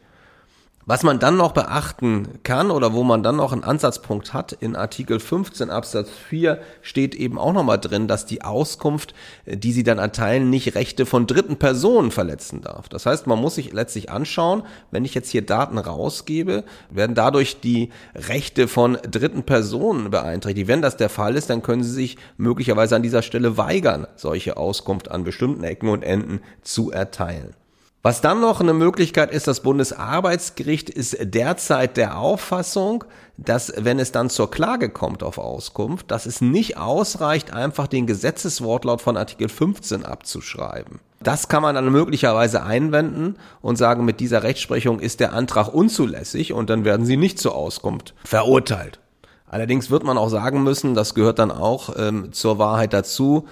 Was 0.85 1.03
man 1.03 1.19
dann 1.19 1.37
noch 1.37 1.51
beachten 1.51 2.39
kann 2.43 2.71
oder 2.71 2.93
wo 2.93 3.03
man 3.03 3.21
dann 3.21 3.35
noch 3.35 3.51
einen 3.51 3.63
Ansatzpunkt 3.63 4.33
hat, 4.33 4.53
in 4.53 4.75
Artikel 4.75 5.19
15 5.19 5.69
Absatz 5.69 6.09
4 6.29 6.59
steht 6.81 7.13
eben 7.13 7.37
auch 7.37 7.53
nochmal 7.53 7.77
drin, 7.77 8.07
dass 8.07 8.25
die 8.25 8.41
Auskunft, 8.41 9.13
äh, 9.45 9.55
die 9.55 9.71
sie 9.71 9.83
dann 9.83 9.99
erteilen, 9.99 10.49
nicht 10.49 10.73
Rechte 10.75 11.05
von 11.05 11.27
dritten 11.27 11.57
Personen 11.57 12.09
verletzen 12.09 12.61
darf. 12.61 12.89
Das 12.89 13.05
heißt, 13.05 13.27
man 13.27 13.39
muss 13.39 13.55
sich 13.55 13.71
letztlich 13.71 14.09
anschauen, 14.09 14.63
wenn 14.89 15.05
ich 15.05 15.13
jetzt 15.13 15.29
hier 15.29 15.45
Daten 15.45 15.77
rausgebe, 15.77 16.63
werden 16.89 17.13
dadurch 17.13 17.59
die 17.59 17.89
Rechte 18.15 18.67
von 18.67 18.97
dritten 19.03 19.43
Personen 19.43 20.09
beeinträchtigt. 20.09 20.67
Wenn 20.67 20.81
das 20.81 20.97
der 20.97 21.09
Fall 21.09 21.35
ist, 21.35 21.51
dann 21.51 21.61
können 21.61 21.83
sie 21.83 21.91
sich 21.91 22.17
möglicherweise 22.37 22.95
an 22.95 23.03
dieser 23.03 23.21
Stelle 23.21 23.57
weigern, 23.57 24.07
solche 24.15 24.57
Auskunft 24.57 25.11
an 25.11 25.23
bestimmten 25.23 25.63
Ecken 25.63 25.89
und 25.89 26.03
Enden 26.03 26.41
zu 26.63 26.89
erteilen. 26.89 27.53
Was 28.01 28.21
dann 28.21 28.39
noch 28.39 28.61
eine 28.61 28.73
Möglichkeit 28.73 29.29
ist, 29.29 29.45
das 29.47 29.59
Bundesarbeitsgericht 29.59 30.89
ist 30.89 31.17
derzeit 31.19 31.97
der 31.97 32.17
Auffassung, 32.17 33.03
dass 33.35 33.73
wenn 33.75 33.99
es 33.99 34.13
dann 34.13 34.29
zur 34.29 34.49
Klage 34.49 34.89
kommt 34.89 35.21
auf 35.21 35.37
Auskunft, 35.37 36.09
dass 36.09 36.25
es 36.25 36.39
nicht 36.39 36.77
ausreicht, 36.77 37.51
einfach 37.51 37.87
den 37.87 38.07
Gesetzeswortlaut 38.07 39.01
von 39.01 39.17
Artikel 39.17 39.49
15 39.49 40.05
abzuschreiben. 40.05 41.01
Das 41.21 41.49
kann 41.49 41.61
man 41.61 41.75
dann 41.75 41.91
möglicherweise 41.91 42.63
einwenden 42.63 43.35
und 43.59 43.75
sagen, 43.75 44.05
mit 44.05 44.21
dieser 44.21 44.43
Rechtsprechung 44.43 45.01
ist 45.01 45.19
der 45.19 45.33
Antrag 45.33 45.73
unzulässig 45.73 46.53
und 46.53 46.69
dann 46.69 46.85
werden 46.85 47.05
sie 47.05 47.17
nicht 47.17 47.37
zur 47.37 47.53
Auskunft 47.53 48.13
verurteilt. 48.23 49.01
Allerdings 49.45 49.91
wird 49.91 50.05
man 50.05 50.17
auch 50.17 50.29
sagen 50.29 50.63
müssen, 50.63 50.93
das 50.93 51.15
gehört 51.15 51.39
dann 51.39 51.51
auch 51.51 51.95
ähm, 51.97 52.31
zur 52.31 52.59
Wahrheit 52.59 52.93
dazu, 52.93 53.45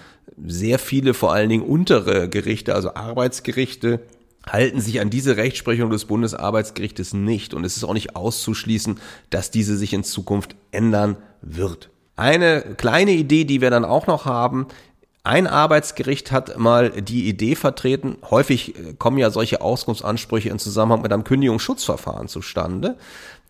sehr 0.45 0.79
viele 0.79 1.13
vor 1.13 1.33
allen 1.33 1.49
Dingen 1.49 1.65
untere 1.65 2.29
Gerichte, 2.29 2.75
also 2.75 2.93
Arbeitsgerichte, 2.93 3.99
halten 4.47 4.81
sich 4.81 4.99
an 5.01 5.10
diese 5.10 5.38
Rechtsprechung 5.38 5.89
des 5.89 6.05
Bundesarbeitsgerichtes 6.05 7.13
nicht. 7.13 7.53
Und 7.53 7.63
es 7.63 7.77
ist 7.77 7.83
auch 7.83 7.93
nicht 7.93 8.15
auszuschließen, 8.15 8.99
dass 9.29 9.51
diese 9.51 9.77
sich 9.77 9.93
in 9.93 10.03
Zukunft 10.03 10.55
ändern 10.71 11.17
wird. 11.41 11.89
Eine 12.15 12.62
kleine 12.77 13.12
Idee, 13.12 13.45
die 13.45 13.62
wir 13.62 13.69
dann 13.69 13.86
auch 13.86 14.07
noch 14.07 14.25
haben, 14.25 14.67
ein 15.27 15.45
Arbeitsgericht 15.45 16.31
hat 16.31 16.57
mal 16.57 16.89
die 16.89 17.27
Idee 17.27 17.55
vertreten, 17.55 18.15
häufig 18.29 18.73
kommen 18.97 19.17
ja 19.17 19.29
solche 19.29 19.60
Auskunftsansprüche 19.60 20.47
in 20.47 20.57
Zusammenhang 20.57 21.01
mit 21.01 21.12
einem 21.12 21.25
Kündigungsschutzverfahren 21.25 22.29
zustande, 22.29 22.95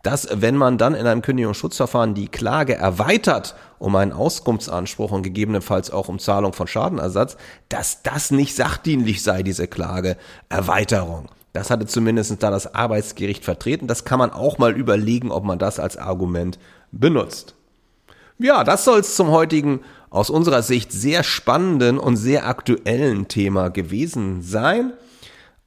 dass 0.02 0.28
wenn 0.32 0.56
man 0.56 0.78
dann 0.78 0.94
in 0.94 1.06
einem 1.06 1.22
Kündigungsschutzverfahren 1.22 2.14
die 2.14 2.28
Klage 2.28 2.74
erweitert 2.74 3.54
um 3.78 3.94
einen 3.96 4.12
Auskunftsanspruch 4.12 5.12
und 5.12 5.22
gegebenenfalls 5.22 5.90
auch 5.90 6.08
um 6.08 6.18
Zahlung 6.18 6.52
von 6.52 6.66
Schadenersatz, 6.66 7.36
dass 7.68 8.02
das 8.02 8.30
nicht 8.30 8.54
sachdienlich 8.54 9.22
sei, 9.22 9.42
diese 9.42 9.68
Klageerweiterung. 9.68 11.28
Das 11.52 11.70
hatte 11.70 11.86
zumindest 11.86 12.42
da 12.42 12.50
das 12.50 12.74
Arbeitsgericht 12.74 13.44
vertreten. 13.44 13.86
Das 13.86 14.04
kann 14.04 14.18
man 14.18 14.30
auch 14.30 14.58
mal 14.58 14.76
überlegen, 14.76 15.30
ob 15.30 15.44
man 15.44 15.58
das 15.58 15.80
als 15.80 15.96
Argument 15.96 16.58
benutzt. 16.92 17.54
Ja, 18.38 18.62
das 18.62 18.84
soll 18.84 19.00
es 19.00 19.16
zum 19.16 19.30
heutigen, 19.30 19.80
aus 20.10 20.30
unserer 20.30 20.62
Sicht 20.62 20.92
sehr 20.92 21.22
spannenden 21.22 21.98
und 21.98 22.16
sehr 22.16 22.46
aktuellen 22.46 23.28
Thema 23.28 23.68
gewesen 23.68 24.42
sein. 24.42 24.92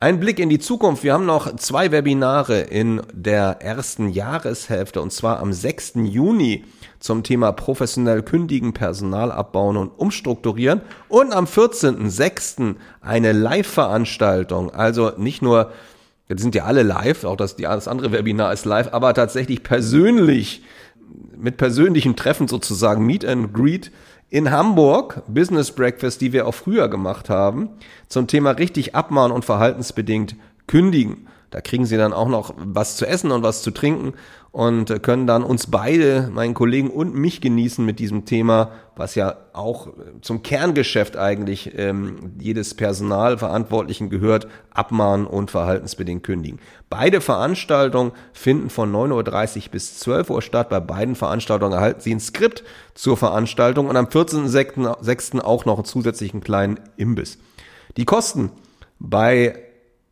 Ein 0.02 0.20
Blick 0.20 0.40
in 0.40 0.50
die 0.50 0.58
Zukunft. 0.58 1.04
Wir 1.04 1.14
haben 1.14 1.28
noch 1.28 1.56
zwei 1.58 1.92
Webinare 1.92 2.60
in 2.60 3.04
der 3.14 3.62
ersten 3.62 4.10
Jahreshälfte 4.10 5.00
und 5.00 5.14
zwar 5.14 5.40
am 5.40 5.54
6. 5.54 5.94
Juni 6.06 6.66
zum 7.00 7.22
Thema 7.22 7.52
professionell 7.52 8.24
kündigen, 8.24 8.74
Personal 8.74 9.32
abbauen 9.32 9.78
und 9.78 9.90
umstrukturieren 9.90 10.82
und 11.08 11.32
am 11.32 11.46
14.06. 11.46 12.78
eine 13.02 13.32
Live-Veranstaltung. 13.32 14.72
Also 14.72 15.12
nicht 15.18 15.44
nur, 15.44 15.72
jetzt 16.30 16.42
sind 16.42 16.56
ja 16.56 16.64
alle 16.64 16.82
live, 16.82 17.24
auch 17.24 17.38
das, 17.38 17.56
das 17.58 17.88
andere 17.88 18.12
Webinar 18.12 18.54
ist 18.54 18.66
live, 18.66 18.92
aber 18.94 19.14
tatsächlich 19.14 19.62
persönlich, 19.62 20.64
mit 21.36 21.58
persönlichem 21.58 22.16
Treffen 22.16 22.48
sozusagen, 22.48 23.06
Meet 23.06 23.26
and 23.26 23.54
Greet 23.54 23.92
in 24.30 24.52
Hamburg, 24.52 25.24
Business 25.28 25.72
Breakfast, 25.72 26.22
die 26.22 26.34
wir 26.34 26.48
auch 26.48 26.54
früher 26.54 26.88
gemacht 26.88 27.30
haben, 27.30 27.70
zum 28.08 28.28
Thema 28.28 28.52
richtig 28.52 28.96
abmahnen 28.96 29.36
und 29.36 29.46
verhaltensbedingt 29.46 30.36
kündigen. 30.68 31.28
Da 31.52 31.60
kriegen 31.60 31.86
Sie 31.86 31.98
dann 31.98 32.14
auch 32.14 32.30
noch 32.30 32.54
was 32.58 32.96
zu 32.96 33.06
essen 33.06 33.32
und 33.32 33.44
was 33.44 33.62
zu 33.62 33.72
trinken 33.72 34.14
und 34.52 35.04
können 35.04 35.28
dann 35.28 35.44
uns 35.44 35.68
beide, 35.68 36.30
meinen 36.34 36.54
Kollegen 36.54 36.90
und 36.90 37.14
mich 37.14 37.42
genießen 37.42 37.86
mit 37.86 38.00
diesem 38.00 38.26
Thema, 38.26 38.72
was 38.96 39.16
ja 39.16 39.36
auch 39.52 39.90
zum 40.22 40.44
Kerngeschäft 40.44 41.18
eigentlich 41.18 41.78
ähm, 41.78 42.34
jedes 42.40 42.74
Personalverantwortlichen 42.74 44.10
gehört, 44.10 44.48
abmahnen 44.72 45.26
und 45.26 45.52
verhaltensbedingt 45.52 46.24
kündigen. 46.24 46.60
Beide 46.90 47.20
Veranstaltungen 47.20 48.14
finden 48.32 48.70
von 48.70 48.92
9.30 48.94 49.58
Uhr 49.66 49.72
bis 49.72 50.00
12 50.00 50.30
Uhr 50.30 50.42
statt. 50.42 50.70
Bei 50.70 50.80
beiden 50.80 51.16
Veranstaltungen 51.16 51.74
erhalten 51.74 52.00
Sie 52.00 52.14
ein 52.14 52.20
Skript 52.22 52.64
zur 52.94 53.18
Veranstaltung 53.18 53.88
und 53.88 53.98
am 53.98 54.06
14.06. 54.06 55.40
auch 55.40 55.66
noch 55.66 55.76
einen 55.76 55.86
zusätzlichen 55.86 56.42
kleinen 56.42 56.80
Imbiss. 56.96 57.40
Die 57.98 58.06
Kosten 58.06 58.52
bei 59.00 59.71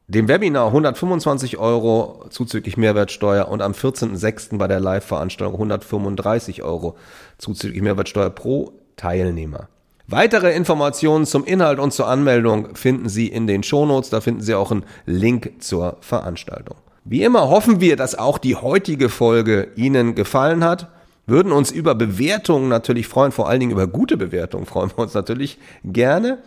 dem 0.10 0.28
Webinar 0.28 0.68
125 0.68 1.60
Euro 1.60 2.26
zuzüglich 2.32 2.78
Mehrwertsteuer 2.78 3.47
und 3.47 3.62
am 3.62 3.74
14.06. 3.74 4.57
bei 4.57 4.68
der 4.68 4.80
Live-Veranstaltung 4.80 5.53
135 5.53 6.64
Euro 6.64 6.97
zuzüglich 7.38 7.84
Mehrwertsteuer 7.84 8.32
pro 8.32 8.74
Teilnehmer. 8.95 9.70
Weitere 10.07 10.55
Informationen 10.55 11.28
zum 11.28 11.45
Inhalt 11.45 11.78
und 11.78 11.93
zur 11.93 12.07
Anmeldung 12.07 12.76
finden 12.76 13.07
Sie 13.07 13.28
in 13.28 13.45
den 13.45 13.62
Shownotes. 13.62 14.10
Da 14.10 14.20
finden 14.20 14.41
Sie 14.41 14.55
auch 14.55 14.72
einen 14.72 14.84
Link 15.05 15.53
zur 15.60 15.97
Veranstaltung. 16.01 16.78
Wie 17.05 17.22
immer 17.22 17.47
hoffen 17.47 17.80
wir, 17.80 17.95
dass 17.95 18.18
auch 18.18 18.39
die 18.39 18.55
heutige 18.55 19.10
Folge 19.10 19.68
Ihnen 19.76 20.16
gefallen 20.16 20.64
hat. 20.64 20.88
Würden 21.28 21.51
uns 21.51 21.70
über 21.70 21.93
Bewertungen 21.93 22.70
natürlich 22.70 23.07
freuen, 23.07 23.32
vor 23.32 23.47
allen 23.47 23.60
Dingen 23.60 23.74
über 23.74 23.86
gute 23.86 24.18
Bewertungen 24.18 24.66
freuen 24.66 24.89
wir 24.89 25.03
uns 25.03 25.14
natürlich 25.14 25.60
gerne. 25.84 26.39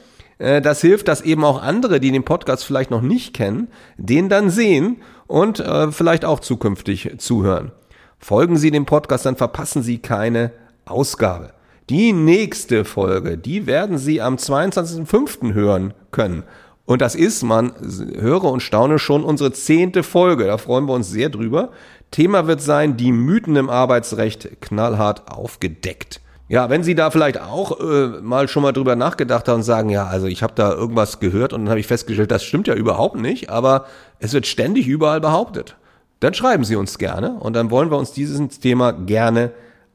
Äh, 0.42 0.60
das 0.60 0.80
hilft, 0.80 1.08
dass 1.08 1.20
eben 1.20 1.44
auch 1.44 1.62
andere, 1.62 2.00
die 2.00 2.10
den 2.10 2.24
Podcast 2.24 2.64
vielleicht 2.64 2.90
noch 2.90 3.00
nicht 3.00 3.32
kennen, 3.32 3.68
den 3.96 4.28
dann 4.28 4.50
sehen 4.50 4.96
und 5.28 5.60
äh, 5.60 5.92
vielleicht 5.92 6.24
auch 6.24 6.40
zukünftig 6.40 7.14
zuhören. 7.18 7.70
Folgen 8.18 8.56
Sie 8.56 8.70
dem 8.70 8.84
Podcast, 8.84 9.24
dann 9.24 9.36
verpassen 9.36 9.82
Sie 9.82 9.98
keine 9.98 10.50
Ausgabe. 10.84 11.52
Die 11.90 12.12
nächste 12.12 12.84
Folge, 12.84 13.38
die 13.38 13.66
werden 13.66 13.98
Sie 13.98 14.20
am 14.20 14.36
22.05. 14.36 15.54
hören 15.54 15.94
können. 16.10 16.42
Und 16.84 17.02
das 17.02 17.14
ist, 17.14 17.44
man 17.44 17.72
höre 18.18 18.44
und 18.44 18.60
staune 18.60 18.98
schon 18.98 19.22
unsere 19.22 19.52
zehnte 19.52 20.02
Folge. 20.02 20.46
Da 20.46 20.58
freuen 20.58 20.86
wir 20.86 20.94
uns 20.94 21.08
sehr 21.08 21.28
drüber. 21.28 21.70
Thema 22.10 22.48
wird 22.48 22.60
sein, 22.60 22.96
die 22.96 23.12
Mythen 23.12 23.54
im 23.54 23.70
Arbeitsrecht 23.70 24.60
knallhart 24.60 25.30
aufgedeckt. 25.30 26.20
Ja, 26.52 26.68
wenn 26.68 26.82
Sie 26.82 26.94
da 26.94 27.10
vielleicht 27.10 27.40
auch 27.40 27.80
äh, 27.80 28.20
mal 28.20 28.46
schon 28.46 28.62
mal 28.62 28.72
drüber 28.72 28.94
nachgedacht 28.94 29.48
haben 29.48 29.60
und 29.60 29.62
sagen, 29.62 29.88
ja, 29.88 30.06
also 30.06 30.26
ich 30.26 30.42
habe 30.42 30.52
da 30.54 30.70
irgendwas 30.70 31.18
gehört 31.18 31.54
und 31.54 31.62
dann 31.62 31.70
habe 31.70 31.80
ich 31.80 31.86
festgestellt, 31.86 32.30
das 32.30 32.44
stimmt 32.44 32.66
ja 32.66 32.74
überhaupt 32.74 33.16
nicht, 33.16 33.48
aber 33.48 33.86
es 34.18 34.34
wird 34.34 34.46
ständig 34.46 34.86
überall 34.86 35.22
behauptet. 35.22 35.76
Dann 36.20 36.34
schreiben 36.34 36.64
Sie 36.64 36.76
uns 36.76 36.98
gerne 36.98 37.36
und 37.40 37.54
dann 37.54 37.70
wollen 37.70 37.90
wir 37.90 37.96
uns 37.96 38.12
dieses 38.12 38.60
Thema 38.60 38.92
gerne 38.92 39.52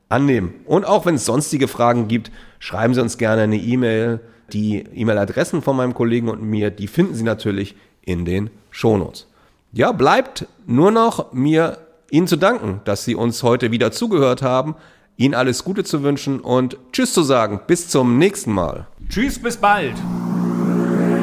annehmen. 0.10 0.56
Und 0.66 0.86
auch 0.86 1.06
wenn 1.06 1.14
es 1.14 1.26
sonstige 1.26 1.68
Fragen 1.68 2.08
gibt, 2.08 2.32
schreiben 2.58 2.96
Sie 2.96 3.02
uns 3.02 3.20
gerne 3.20 3.44
eine 3.44 3.58
E-Mail. 3.58 4.20
Die 4.52 4.80
E-Mail-Adressen 4.80 5.62
von 5.62 5.78
meinem 5.78 5.94
Kollegen 5.94 6.28
und 6.28 6.42
mir, 6.42 6.72
die 6.72 6.88
finden 6.88 7.14
Sie 7.14 7.24
natürlich 7.24 7.76
in 8.02 8.26
den 8.26 8.50
Shownotes. 8.72 9.28
Ja, 9.74 9.92
bleibt 9.92 10.48
nur 10.66 10.90
noch 10.90 11.34
mir 11.34 11.78
Ihnen 12.10 12.26
zu 12.26 12.36
danken, 12.36 12.82
dass 12.84 13.06
Sie 13.06 13.14
uns 13.14 13.44
heute 13.44 13.70
wieder 13.70 13.92
zugehört 13.92 14.42
haben, 14.42 14.74
Ihnen 15.18 15.34
alles 15.34 15.64
Gute 15.64 15.84
zu 15.84 16.04
wünschen 16.04 16.40
und 16.40 16.78
Tschüss 16.94 17.12
zu 17.14 17.24
sagen. 17.24 17.62
Bis 17.68 17.90
zum 17.90 18.18
nächsten 18.18 18.54
Mal. 18.54 18.88
Tschüss, 19.10 19.40
bis 19.40 19.58
bald. 19.58 19.96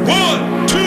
One. 0.07 0.84